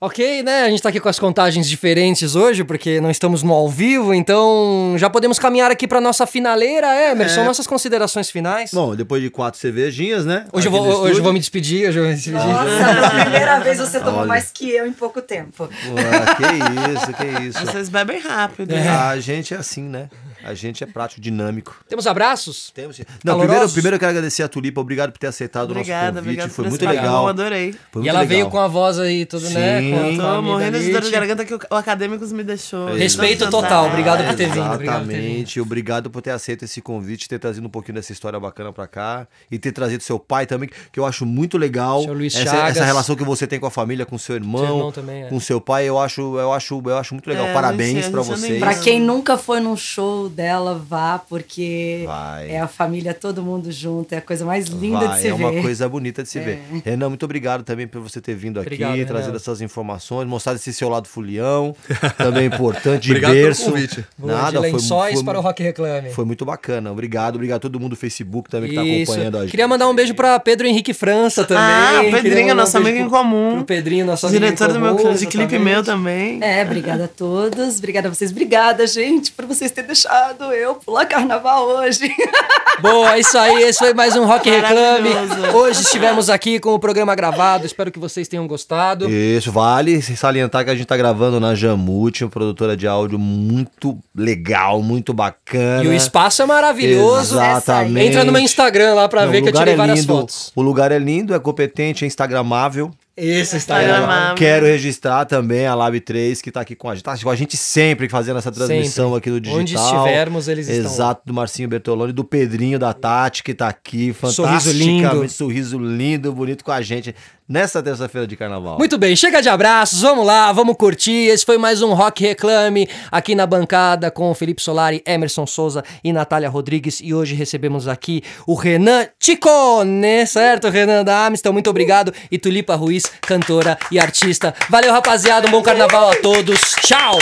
[0.00, 0.62] ok, né?
[0.62, 4.14] A gente tá aqui com as contagens diferentes hoje, porque não estamos no ao vivo,
[4.14, 8.70] então já podemos caminhar aqui pra nossa finaleira, Emerson, nossas considerações finais.
[8.72, 10.46] Bom, depois de quatro cervejinhas, né?
[10.52, 12.38] Hoje eu, vou, hoje eu vou me despedir, hoje eu vou me despedir.
[12.38, 14.28] Nossa, pela primeira vez você tomou Olha.
[14.28, 15.68] mais que eu em pouco tempo.
[15.68, 17.66] Ah, que isso, que isso.
[17.66, 18.74] Vocês bebem rápido.
[18.74, 20.08] A gente é assim, né?
[20.44, 21.76] A gente é prático, dinâmico.
[21.88, 22.70] Temos abraços?
[22.74, 22.98] Temos.
[22.98, 23.42] Não, Calorosos?
[23.42, 26.22] primeiro, primeiro eu quero agradecer a Tulipa, obrigado por ter aceitado o nosso Obrigada, convite.
[26.22, 27.22] obrigada Foi muito legal.
[27.24, 27.72] Eu adorei.
[27.72, 28.28] Foi e muito ela legal.
[28.36, 29.80] veio com a voz aí, tudo, né?
[29.80, 30.16] Sim.
[30.16, 32.94] Com a Tô morrendo de dor de garganta que o, o Acadêmicos me deixou.
[32.94, 34.72] Respeito Não total, obrigado por ter vindo.
[34.72, 35.24] Obrigado por ter vindo.
[35.26, 35.60] Exatamente.
[35.60, 39.26] Obrigado por ter aceito esse convite, ter trazido um pouquinho dessa história bacana pra cá
[39.50, 42.02] e ter trazido seu pai também, que eu acho muito legal.
[42.02, 42.76] Seu Luiz essa, Chagas.
[42.76, 45.28] essa relação que você tem com a família, com seu irmão, Seu irmão também, é.
[45.28, 47.46] com seu pai, eu acho, eu acho, eu acho muito legal.
[47.46, 48.60] É, Parabéns a gente- pra a gente anda em vocês.
[48.60, 48.82] Pra Isso.
[48.82, 52.50] quem nunca foi num show dela, vá, porque Vai.
[52.50, 55.34] é a família, todo mundo junto, é a coisa mais linda Vai, de se é
[55.34, 55.44] ver.
[55.44, 56.60] uma coisa bonita de se ver.
[56.84, 59.06] Renan, muito obrigado também por você ter vindo aqui, Obrigado, Renan.
[59.06, 61.74] trazido essas informações, mostrado esse seu lado fulião,
[62.16, 63.64] também importante, de Obrigado pelo berço.
[63.66, 64.04] convite.
[64.18, 66.10] Nada, de foi, lençóis foi, para o Rock Reclame.
[66.10, 66.90] foi muito bacana.
[66.92, 69.10] Obrigado, obrigado a todo mundo do Facebook também que tá Isso.
[69.12, 69.50] acompanhando a gente.
[69.50, 71.62] Queria mandar um beijo pra Pedro Henrique França também.
[71.62, 73.54] Ah, o Pedrinho, mandar um nosso amigo em comum.
[73.56, 76.38] Pro Pedrinho, nosso amigo Diretor em do meu comum, de clipe meu também.
[76.42, 80.19] É, obrigada a todos, obrigada a vocês, obrigada, gente, por vocês terem deixado
[80.52, 82.14] eu pular carnaval hoje.
[82.80, 83.62] Boa, é isso aí.
[83.62, 85.10] Esse foi mais um Rock Reclame.
[85.54, 87.64] Hoje estivemos aqui com o programa gravado.
[87.64, 89.08] Espero que vocês tenham gostado.
[89.08, 93.98] Isso, vale salientar que a gente tá gravando na Jamute, uma produtora de áudio muito
[94.14, 95.84] legal, muito bacana.
[95.84, 97.36] E o espaço é maravilhoso.
[97.36, 98.08] Exatamente.
[98.08, 100.52] Entra no meu Instagram lá pra Não, ver que eu tirei é várias lindo, fotos.
[100.54, 102.90] O lugar é lindo, é competente, é instagramável.
[103.20, 104.34] Isso, Instagram.
[104.34, 107.04] Quero registrar também a Lab 3, que tá aqui com a gente.
[107.04, 109.18] Tá com a gente sempre fazendo essa transmissão Sempre.
[109.18, 109.60] aqui do digital.
[109.60, 110.90] Onde estivermos, eles estão.
[110.90, 114.14] Exato, do Marcinho Bertoloni, do Pedrinho, da Tati, que tá aqui.
[114.14, 115.28] Sorriso Fantasticamente, lindo.
[115.28, 117.14] sorriso lindo, bonito com a gente
[117.50, 118.78] nessa terça-feira de carnaval.
[118.78, 121.26] Muito bem, chega de abraços, vamos lá, vamos curtir.
[121.26, 126.12] Esse foi mais um Rock Reclame aqui na bancada com Felipe Solari, Emerson Souza e
[126.12, 127.00] Natália Rodrigues.
[127.02, 130.68] E hoje recebemos aqui o Renan Ticone, certo?
[130.68, 132.14] Renan da Amistel, muito obrigado.
[132.30, 134.54] E Tulipa Ruiz, cantora e artista.
[134.68, 136.60] Valeu, rapaziada, um bom carnaval a todos.
[136.82, 137.18] Tchau!